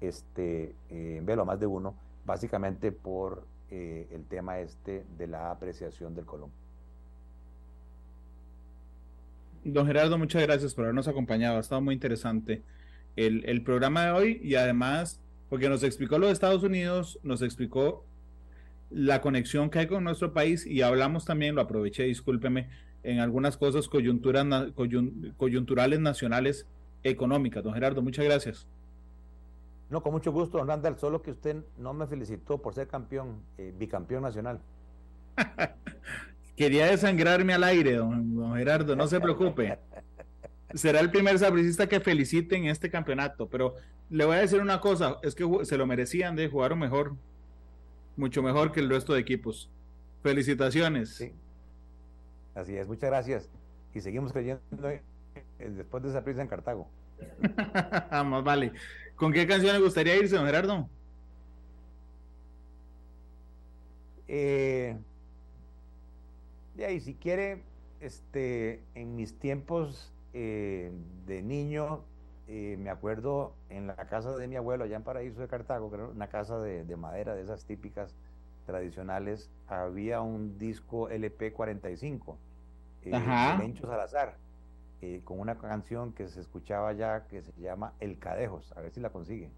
[0.00, 1.94] este, eh, en velo a más de uno,
[2.26, 6.50] básicamente por eh, el tema este de la apreciación del colón.
[9.64, 11.56] Don Gerardo, muchas gracias por habernos acompañado.
[11.56, 12.62] Ha estado muy interesante
[13.16, 17.42] el, el, programa de hoy y además, porque nos explicó lo de Estados Unidos, nos
[17.42, 18.04] explicó
[18.90, 22.68] la conexión que hay con nuestro país y hablamos también, lo aproveché, discúlpeme,
[23.02, 24.46] en algunas cosas coyunturas,
[25.36, 26.66] coyunturales nacionales
[27.02, 27.64] económicas.
[27.64, 28.66] Don Gerardo, muchas gracias.
[29.90, 33.42] No, con mucho gusto, don Randall, solo que usted no me felicitó por ser campeón,
[33.58, 34.60] eh, bicampeón nacional.
[36.56, 39.78] Quería desangrarme al aire, don, Gerardo, no se preocupe.
[40.74, 43.76] Será el primer sabricista que felicite en este campeonato, pero
[44.08, 47.14] le voy a decir una cosa, es que se lo merecían de jugar mejor,
[48.16, 49.70] mucho mejor que el resto de equipos.
[50.22, 51.14] Felicitaciones.
[51.14, 51.32] Sí.
[52.54, 53.50] Así es, muchas gracias.
[53.94, 54.62] Y seguimos creyendo
[55.58, 56.88] después de esa prisa en Cartago.
[58.10, 58.72] Vamos, vale.
[59.14, 60.88] ¿Con qué canción le gustaría irse, don Gerardo?
[64.26, 64.96] Eh,
[66.76, 67.62] y si quiere,
[68.00, 70.92] este, en mis tiempos eh,
[71.26, 72.04] de niño,
[72.48, 76.28] eh, me acuerdo en la casa de mi abuelo, allá en Paraíso de Cartago, una
[76.28, 78.14] casa de, de madera, de esas típicas
[78.66, 82.36] tradicionales, había un disco LP45
[83.04, 84.36] eh, Mencho Salazar,
[85.00, 88.92] eh, con una canción que se escuchaba ya que se llama El Cadejos, a ver
[88.92, 89.50] si la consigue.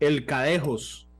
[0.00, 1.02] El Cadejos.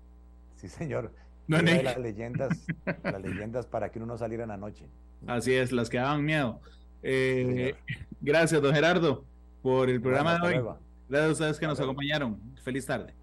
[0.57, 1.13] Sí, señor.
[1.49, 2.67] No, las leyendas,
[3.03, 4.87] las leyendas para que uno no saliera en la noche.
[5.27, 6.63] Así es, las que daban miedo.
[7.09, 7.75] Eh,
[8.21, 9.25] gracias, don Gerardo,
[9.63, 10.65] por el programa de hoy.
[11.09, 12.41] Gracias a ustedes que nos acompañaron.
[12.65, 13.15] Feliz tarde.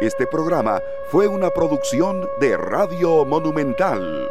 [0.00, 4.28] Este programa fue una producción de Radio Monumental.